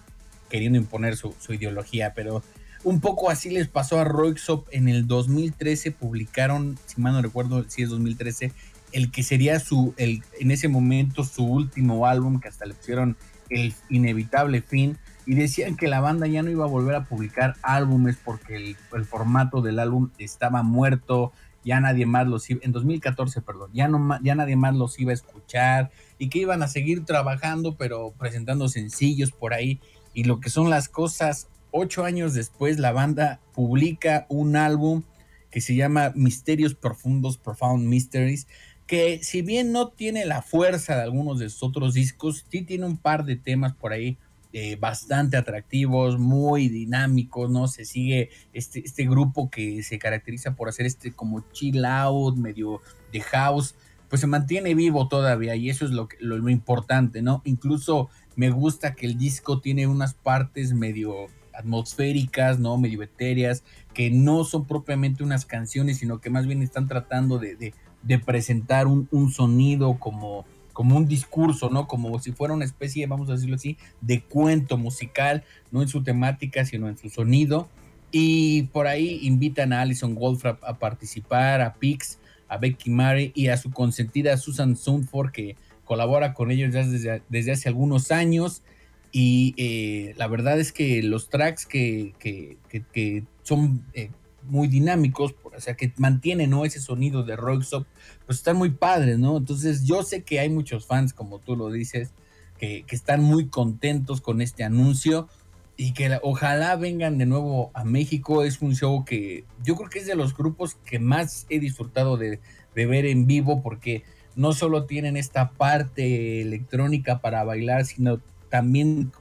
queriendo 0.51 0.79
imponer 0.79 1.17
su, 1.17 1.35
su 1.41 1.55
ideología, 1.55 2.13
pero 2.15 2.43
un 2.85 3.01
poco 3.01 3.31
así 3.31 3.51
les 3.51 3.69
pasó 3.69 3.99
a 3.99 4.05
Roixop 4.05 4.67
en 4.71 4.89
el 4.89 5.07
2013, 5.07 5.91
publicaron, 5.93 6.79
si 6.87 7.01
mal 7.01 7.15
no 7.15 7.23
recuerdo, 7.23 7.65
si 7.69 7.83
es 7.83 7.89
2013, 7.89 8.53
el 8.93 9.11
que 9.11 9.23
sería 9.23 9.59
su, 9.59 9.95
el, 9.97 10.23
en 10.39 10.51
ese 10.51 10.69
momento 10.69 11.25
su 11.25 11.45
último 11.45 12.07
álbum, 12.07 12.41
que 12.41 12.49
hasta 12.49 12.67
le 12.67 12.75
pusieron 12.75 13.17
el 13.51 13.75
inevitable 13.89 14.63
fin, 14.63 14.99
y 15.29 15.35
decían 15.35 15.77
que 15.77 15.89
la 15.89 16.01
banda 16.01 16.27
ya 16.27 16.43
no 16.43 16.51
iba 16.51 16.65
a 16.65 16.69
volver 16.69 16.95
a 16.95 17.05
publicar 17.05 17.55
álbumes 17.61 18.17
porque 18.25 18.75
el, 18.95 19.05
formato 19.05 19.61
del 19.61 19.79
álbum 19.79 20.09
estaba 20.17 20.63
muerto, 20.63 21.33
ya 21.63 21.81
nadie 21.81 22.07
más 22.07 22.27
los 22.27 22.49
iba, 22.49 22.61
en 22.63 22.73
2014, 22.73 23.43
perdón, 23.43 23.71
ya, 23.75 23.89
no, 23.89 24.19
ya 24.23 24.35
nadie 24.35 24.57
más 24.57 24.75
los 24.75 24.99
iba 24.99 25.11
a 25.11 25.15
escuchar, 25.15 25.91
y 26.19 26.31
que 26.31 26.39
iban 26.39 26.63
a 26.63 26.67
seguir 26.67 27.05
trabajando, 27.05 27.77
pero 27.77 28.15
presentando 28.19 28.71
sencillos 28.71 29.31
por 29.31 29.53
ahí, 29.53 29.83
y 30.15 30.25
lo 30.25 30.41
que 30.41 30.49
son 30.49 30.71
las 30.71 30.89
cosas 30.89 31.49
ocho 31.73 32.07
años 32.07 32.33
después, 32.33 32.79
la 32.79 32.93
banda 32.93 33.39
publica 33.53 34.25
un 34.31 34.57
álbum 34.57 35.03
que 35.51 35.61
se 35.61 35.75
llama 35.75 36.13
Misterios 36.15 36.75
Profundos, 36.75 37.37
Profound 37.37 37.85
Mysteries, 37.87 38.47
que 38.87 39.23
si 39.23 39.43
bien 39.43 39.73
no 39.73 39.89
tiene 39.89 40.25
la 40.25 40.41
fuerza 40.41 40.97
de 40.97 41.03
algunos 41.03 41.39
de 41.39 41.51
sus 41.51 41.65
otros 41.65 41.93
discos, 41.93 42.47
sí 42.51 42.63
tiene 42.63 42.87
un 42.87 42.97
par 42.97 43.27
de 43.27 43.37
temas 43.37 43.75
por 43.75 43.93
ahí 43.93 44.17
eh, 44.61 44.75
bastante 44.75 45.37
atractivos, 45.37 46.19
muy 46.19 46.69
dinámicos, 46.69 47.49
¿no? 47.49 47.69
Se 47.69 47.85
sigue 47.85 48.31
este, 48.53 48.81
este 48.81 49.07
grupo 49.07 49.51
que 49.51 49.85
se 49.85 50.01
caracteriza 50.01 50.57
por 50.57 50.69
hacer 50.69 50.85
este 50.85 51.13
como 51.13 51.45
chill 51.53 51.85
out, 51.85 52.37
medio 52.37 52.83
de 53.13 53.21
house, 53.21 53.77
pues 54.09 54.21
se 54.21 54.27
mantiene 54.27 54.75
vivo 54.75 55.07
todavía 55.07 55.55
y 55.55 55.71
eso 55.71 55.85
es 55.85 55.93
lo, 55.93 56.09
lo, 56.19 56.49
importante, 56.49 57.23
¿no? 57.23 57.41
Incluso 57.45 58.11
me 58.35 58.51
gusta 58.51 58.97
que 58.97 59.07
el 59.07 59.17
disco 59.17 59.61
tiene 59.61 59.87
unas 59.87 60.15
partes 60.15 60.73
medio 60.73 61.27
atmosféricas, 61.55 62.59
¿no? 62.59 62.79
Medio 62.79 63.05
etéreas, 63.05 63.63
que 63.95 64.11
no 64.11 64.43
son 64.43 64.67
propiamente 64.67 65.23
unas 65.23 65.47
canciones, 65.47 65.99
sino 65.99 66.21
que 66.21 66.31
más 66.31 66.49
bien 66.49 66.63
están 66.63 66.89
tratando 66.89 67.39
de, 67.39 67.55
de, 67.55 67.75
de 68.03 68.19
presentar 68.19 68.89
un, 68.89 69.07
un, 69.13 69.31
sonido 69.31 70.01
como, 70.01 70.47
como 70.79 70.97
un 70.97 71.09
discurso, 71.09 71.71
¿no? 71.71 71.89
Como 71.89 72.21
si 72.21 72.31
fuera 72.31 72.55
una 72.55 72.65
especie, 72.65 73.05
vamos 73.09 73.29
a 73.29 73.33
decirlo 73.33 73.57
así, 73.57 73.77
de 74.01 74.21
cuento 74.21 74.79
musical, 74.79 75.43
no 75.73 75.83
en 75.83 75.89
su 75.89 76.05
temática, 76.05 76.65
sino 76.65 76.89
en 76.89 76.97
su 76.97 77.11
sonido. 77.11 77.69
Y 78.13 78.63
por 78.73 78.87
ahí 78.87 79.19
invitan 79.23 79.73
a 79.73 79.81
Alison 79.81 80.15
Wolfram 80.15 80.57
a 80.63 80.79
participar, 80.79 81.63
a 81.63 81.75
Pix, 81.75 82.21
a 82.47 82.59
Becky 82.59 82.91
Murray 82.91 83.33
y 83.35 83.49
a 83.49 83.57
su 83.57 83.73
consentida 83.73 84.37
Susan 84.37 84.77
Sunford, 84.77 85.33
que 85.33 85.57
colabora 85.85 86.33
con 86.33 86.53
ellos 86.53 86.73
ya 86.73 86.85
desde, 87.29 87.51
hace 87.51 87.69
algunos 87.69 88.13
años. 88.13 88.63
Y 89.11 89.55
eh, 89.57 90.15
la 90.17 90.29
verdad 90.29 90.61
es 90.61 90.71
que 90.71 91.03
los 91.03 91.29
tracks 91.29 91.67
que, 91.67 92.15
que 92.21 93.25
son 93.43 93.85
eh, 93.95 94.11
muy 94.43 94.69
dinámicos, 94.69 95.35
o 95.45 95.61
sea, 95.61 95.75
que 95.75 95.93
mantienen 95.97 96.55
ese 96.65 96.81
sonido 96.81 97.23
de 97.23 97.37
Roxop, 97.37 97.87
pues 98.27 98.39
están 98.39 98.57
muy 98.57 98.71
padres, 98.71 99.19
¿no? 99.19 99.37
Entonces 99.37 99.85
yo 99.85 100.03
sé 100.03 100.23
que 100.23 100.41
hay 100.41 100.49
muchos 100.49 100.87
fans, 100.87 101.13
como 101.13 101.39
tú 101.39 101.57
lo 101.57 101.71
dices, 101.71 102.13
que, 102.59 102.85
que 102.87 102.97
están 102.97 103.23
muy 103.23 103.49
contentos 103.49 104.21
con 104.21 104.41
este 104.41 104.65
anuncio 104.65 105.29
y 105.77 105.93
que 105.93 106.09
la, 106.09 106.21
ojalá 106.23 106.75
vengan 106.77 107.19
de 107.19 107.27
nuevo 107.27 107.71
a 107.73 107.85
México. 107.85 108.43
Es 108.43 108.61
un 108.61 108.75
show 108.75 109.05
que 109.05 109.45
yo 109.65 109.77
creo 109.77 109.89
que 109.89 110.01
es 110.01 110.07
de 110.07 110.17
los 110.17 110.37
grupos 110.37 110.75
que 110.85 110.99
más 110.99 111.47
he 111.49 111.61
disfrutado 111.61 112.17
de, 112.17 112.41
de 112.75 112.87
ver 112.87 113.07
en 113.07 113.27
vivo 113.27 113.63
porque 113.63 114.03
no 114.35 114.53
solo 114.53 114.85
tienen 114.85 115.17
esta 115.17 115.51
parte 115.53 116.43
electrónica 116.43 117.21
para 117.21 117.45
bailar, 117.45 117.85
sino 117.85 118.21
también 118.51 119.13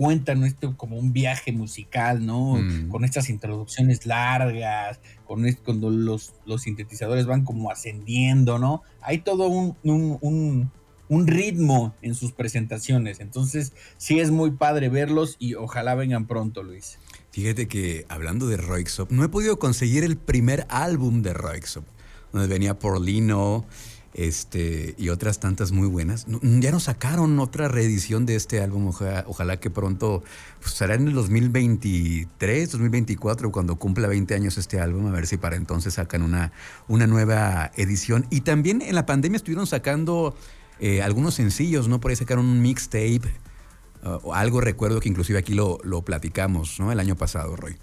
cuentan 0.00 0.44
esto 0.44 0.78
como 0.78 0.96
un 0.96 1.12
viaje 1.12 1.52
musical, 1.52 2.24
¿no? 2.24 2.54
Mm. 2.54 2.88
Con 2.88 3.04
estas 3.04 3.28
introducciones 3.28 4.06
largas, 4.06 4.98
con 5.26 5.44
cuando 5.62 5.90
los, 5.90 6.32
los, 6.46 6.62
sintetizadores 6.62 7.26
van 7.26 7.44
como 7.44 7.70
ascendiendo, 7.70 8.58
¿no? 8.58 8.82
Hay 9.02 9.18
todo 9.18 9.48
un, 9.48 9.76
un, 9.82 10.16
un, 10.22 10.72
un, 11.10 11.26
ritmo 11.26 11.94
en 12.00 12.14
sus 12.14 12.32
presentaciones. 12.32 13.20
Entonces, 13.20 13.74
sí 13.98 14.20
es 14.20 14.30
muy 14.30 14.52
padre 14.52 14.88
verlos 14.88 15.36
y 15.38 15.52
ojalá 15.52 15.94
vengan 15.94 16.26
pronto, 16.26 16.62
Luis. 16.62 16.98
Fíjate 17.30 17.68
que 17.68 18.06
hablando 18.08 18.46
de 18.46 18.56
Roixop, 18.56 19.10
no 19.10 19.22
he 19.22 19.28
podido 19.28 19.58
conseguir 19.58 20.02
el 20.02 20.16
primer 20.16 20.66
álbum 20.70 21.20
de 21.20 21.34
Roixop, 21.34 21.84
donde 22.32 22.48
venía 22.48 22.78
Porlino, 22.78 23.66
este, 24.14 24.94
y 24.98 25.08
otras 25.08 25.38
tantas 25.38 25.72
muy 25.72 25.86
buenas. 25.88 26.26
Ya 26.42 26.70
nos 26.70 26.84
sacaron 26.84 27.38
otra 27.38 27.68
reedición 27.68 28.26
de 28.26 28.36
este 28.36 28.60
álbum, 28.60 28.92
ojalá, 29.26 29.60
que 29.60 29.70
pronto, 29.70 30.22
pues 30.60 30.72
será 30.72 30.94
en 30.94 31.08
el 31.08 31.14
2023, 31.14 32.70
2024, 32.70 33.52
cuando 33.52 33.76
cumpla 33.76 34.08
20 34.08 34.34
años 34.34 34.58
este 34.58 34.80
álbum, 34.80 35.06
a 35.06 35.10
ver 35.12 35.26
si 35.26 35.36
para 35.36 35.56
entonces 35.56 35.94
sacan 35.94 36.22
una, 36.22 36.52
una 36.88 37.06
nueva 37.06 37.70
edición. 37.76 38.26
Y 38.30 38.40
también 38.42 38.82
en 38.82 38.94
la 38.94 39.06
pandemia 39.06 39.36
estuvieron 39.36 39.66
sacando 39.66 40.34
eh, 40.80 41.02
algunos 41.02 41.34
sencillos, 41.34 41.88
¿no? 41.88 42.00
Por 42.00 42.10
ahí 42.10 42.16
sacaron 42.16 42.46
un 42.46 42.62
mixtape, 42.62 43.30
uh, 44.02 44.32
algo 44.32 44.60
recuerdo 44.60 45.00
que 45.00 45.08
inclusive 45.08 45.38
aquí 45.38 45.54
lo, 45.54 45.78
lo 45.84 46.02
platicamos, 46.02 46.80
¿no? 46.80 46.90
El 46.90 47.00
año 47.00 47.16
pasado, 47.16 47.54
Roy. 47.54 47.76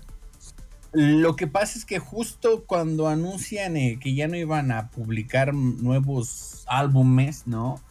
Lo 0.93 1.35
que 1.35 1.47
pasa 1.47 1.77
es 1.77 1.85
que 1.85 1.99
justo 1.99 2.63
cuando 2.65 3.07
anuncian 3.07 3.77
eh, 3.77 3.99
que 4.01 4.13
ya 4.13 4.27
no 4.27 4.35
iban 4.35 4.71
a 4.71 4.89
publicar 4.89 5.53
nuevos 5.53 6.63
álbumes, 6.67 7.43
¿no? 7.45 7.81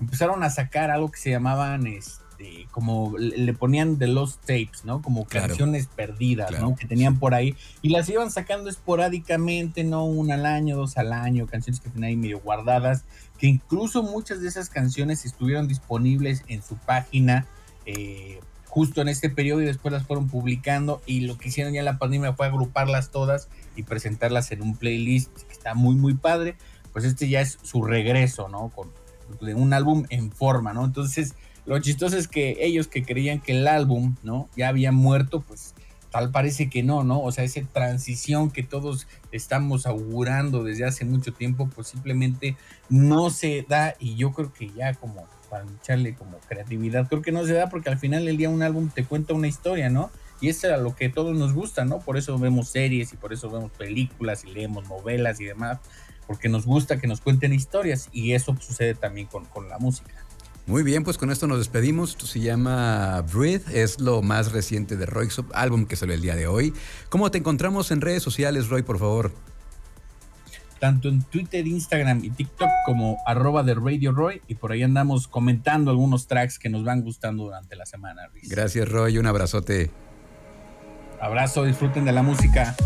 Empezaron 0.00 0.42
a 0.42 0.50
sacar 0.50 0.90
algo 0.90 1.10
que 1.10 1.18
se 1.18 1.30
llamaban, 1.30 1.86
este, 1.86 2.66
como 2.70 3.14
le 3.16 3.54
ponían 3.54 3.98
de 3.98 4.08
los 4.08 4.38
tapes, 4.38 4.84
¿no? 4.84 5.00
Como 5.00 5.24
claro. 5.24 5.48
canciones 5.48 5.86
perdidas, 5.86 6.48
claro. 6.48 6.70
¿no? 6.70 6.76
Que 6.76 6.86
tenían 6.86 7.18
por 7.18 7.34
ahí 7.34 7.56
y 7.80 7.88
las 7.88 8.08
iban 8.08 8.30
sacando 8.30 8.68
esporádicamente, 8.68 9.82
¿no? 9.84 10.04
Una 10.04 10.34
al 10.34 10.46
año, 10.46 10.76
dos 10.76 10.98
al 10.98 11.12
año, 11.12 11.46
canciones 11.46 11.80
que 11.80 11.88
tenían 11.88 12.08
ahí 12.10 12.16
medio 12.16 12.40
guardadas, 12.40 13.04
que 13.38 13.46
incluso 13.46 14.02
muchas 14.02 14.40
de 14.40 14.48
esas 14.48 14.68
canciones 14.68 15.24
estuvieron 15.24 15.66
disponibles 15.66 16.42
en 16.48 16.62
su 16.62 16.76
página. 16.76 17.46
Eh, 17.86 18.40
justo 18.74 19.00
en 19.00 19.06
este 19.06 19.30
periodo 19.30 19.62
y 19.62 19.66
después 19.66 19.92
las 19.92 20.04
fueron 20.04 20.26
publicando 20.26 21.00
y 21.06 21.20
lo 21.20 21.38
que 21.38 21.46
hicieron 21.46 21.74
ya 21.74 21.78
en 21.78 21.84
la 21.84 21.96
pandemia 21.96 22.32
fue 22.32 22.46
agruparlas 22.46 23.12
todas 23.12 23.48
y 23.76 23.84
presentarlas 23.84 24.50
en 24.50 24.62
un 24.62 24.76
playlist 24.76 25.30
que 25.42 25.52
está 25.52 25.74
muy 25.74 25.94
muy 25.94 26.14
padre, 26.14 26.56
pues 26.92 27.04
este 27.04 27.28
ya 27.28 27.40
es 27.40 27.56
su 27.62 27.84
regreso, 27.84 28.48
¿no? 28.48 28.70
Con 28.70 28.90
un 29.40 29.72
álbum 29.72 30.06
en 30.10 30.32
forma, 30.32 30.72
¿no? 30.72 30.84
Entonces, 30.84 31.36
lo 31.66 31.78
chistoso 31.78 32.16
es 32.16 32.26
que 32.26 32.56
ellos 32.62 32.88
que 32.88 33.04
creían 33.04 33.40
que 33.40 33.52
el 33.52 33.68
álbum, 33.68 34.16
¿no? 34.24 34.48
Ya 34.56 34.70
había 34.70 34.90
muerto, 34.90 35.40
pues 35.40 35.76
tal 36.10 36.32
parece 36.32 36.68
que 36.68 36.82
no, 36.82 37.04
¿no? 37.04 37.20
O 37.20 37.30
sea, 37.30 37.44
esa 37.44 37.60
transición 37.72 38.50
que 38.50 38.64
todos 38.64 39.06
estamos 39.30 39.86
augurando 39.86 40.64
desde 40.64 40.84
hace 40.84 41.04
mucho 41.04 41.32
tiempo, 41.32 41.70
pues 41.72 41.86
simplemente 41.86 42.56
no 42.88 43.30
se 43.30 43.64
da 43.68 43.94
y 44.00 44.16
yo 44.16 44.32
creo 44.32 44.52
que 44.52 44.68
ya 44.70 44.94
como 44.94 45.28
para 45.54 45.66
echarle 45.80 46.16
como 46.16 46.38
creatividad. 46.48 47.06
Creo 47.06 47.22
que 47.22 47.30
no 47.30 47.46
se 47.46 47.52
da 47.52 47.68
porque 47.68 47.88
al 47.88 47.96
final 47.96 48.24
del 48.24 48.36
día 48.36 48.50
un 48.50 48.64
álbum 48.64 48.90
te 48.92 49.04
cuenta 49.04 49.34
una 49.34 49.46
historia, 49.46 49.88
¿no? 49.88 50.10
Y 50.40 50.48
eso 50.48 50.68
es 50.68 50.80
lo 50.80 50.96
que 50.96 51.08
todos 51.08 51.36
nos 51.36 51.52
gusta, 51.52 51.84
¿no? 51.84 52.00
Por 52.00 52.16
eso 52.16 52.36
vemos 52.40 52.70
series 52.70 53.12
y 53.12 53.16
por 53.16 53.32
eso 53.32 53.48
vemos 53.48 53.70
películas 53.70 54.42
y 54.44 54.52
leemos 54.52 54.88
novelas 54.88 55.40
y 55.40 55.44
demás, 55.44 55.78
porque 56.26 56.48
nos 56.48 56.66
gusta 56.66 56.98
que 56.98 57.06
nos 57.06 57.20
cuenten 57.20 57.52
historias 57.52 58.08
y 58.10 58.32
eso 58.32 58.56
sucede 58.60 58.96
también 58.96 59.28
con, 59.28 59.44
con 59.44 59.68
la 59.68 59.78
música. 59.78 60.12
Muy 60.66 60.82
bien, 60.82 61.04
pues 61.04 61.18
con 61.18 61.30
esto 61.30 61.46
nos 61.46 61.58
despedimos. 61.58 62.10
Esto 62.10 62.26
se 62.26 62.40
llama 62.40 63.20
Breathe, 63.32 63.80
es 63.80 64.00
lo 64.00 64.22
más 64.22 64.50
reciente 64.50 64.96
de 64.96 65.06
Roy, 65.06 65.28
álbum 65.52 65.86
que 65.86 65.94
salió 65.94 66.16
el 66.16 66.20
día 66.20 66.34
de 66.34 66.48
hoy. 66.48 66.74
¿Cómo 67.10 67.30
te 67.30 67.38
encontramos 67.38 67.92
en 67.92 68.00
redes 68.00 68.24
sociales, 68.24 68.68
Roy, 68.68 68.82
por 68.82 68.98
favor? 68.98 69.30
Tanto 70.84 71.08
en 71.08 71.22
Twitter, 71.22 71.66
Instagram 71.66 72.22
y 72.26 72.28
TikTok 72.28 72.68
como 72.84 73.16
arroba 73.24 73.62
de 73.62 73.72
Radio 73.72 74.12
Roy 74.12 74.42
y 74.48 74.56
por 74.56 74.70
ahí 74.70 74.82
andamos 74.82 75.28
comentando 75.28 75.90
algunos 75.90 76.26
tracks 76.26 76.58
que 76.58 76.68
nos 76.68 76.84
van 76.84 77.00
gustando 77.00 77.44
durante 77.44 77.74
la 77.74 77.86
semana. 77.86 78.28
Riz. 78.34 78.50
Gracias 78.50 78.86
Roy, 78.86 79.16
un 79.16 79.24
abrazote. 79.24 79.90
Abrazo, 81.22 81.64
disfruten 81.64 82.04
de 82.04 82.12
la 82.12 82.22
música. 82.22 82.76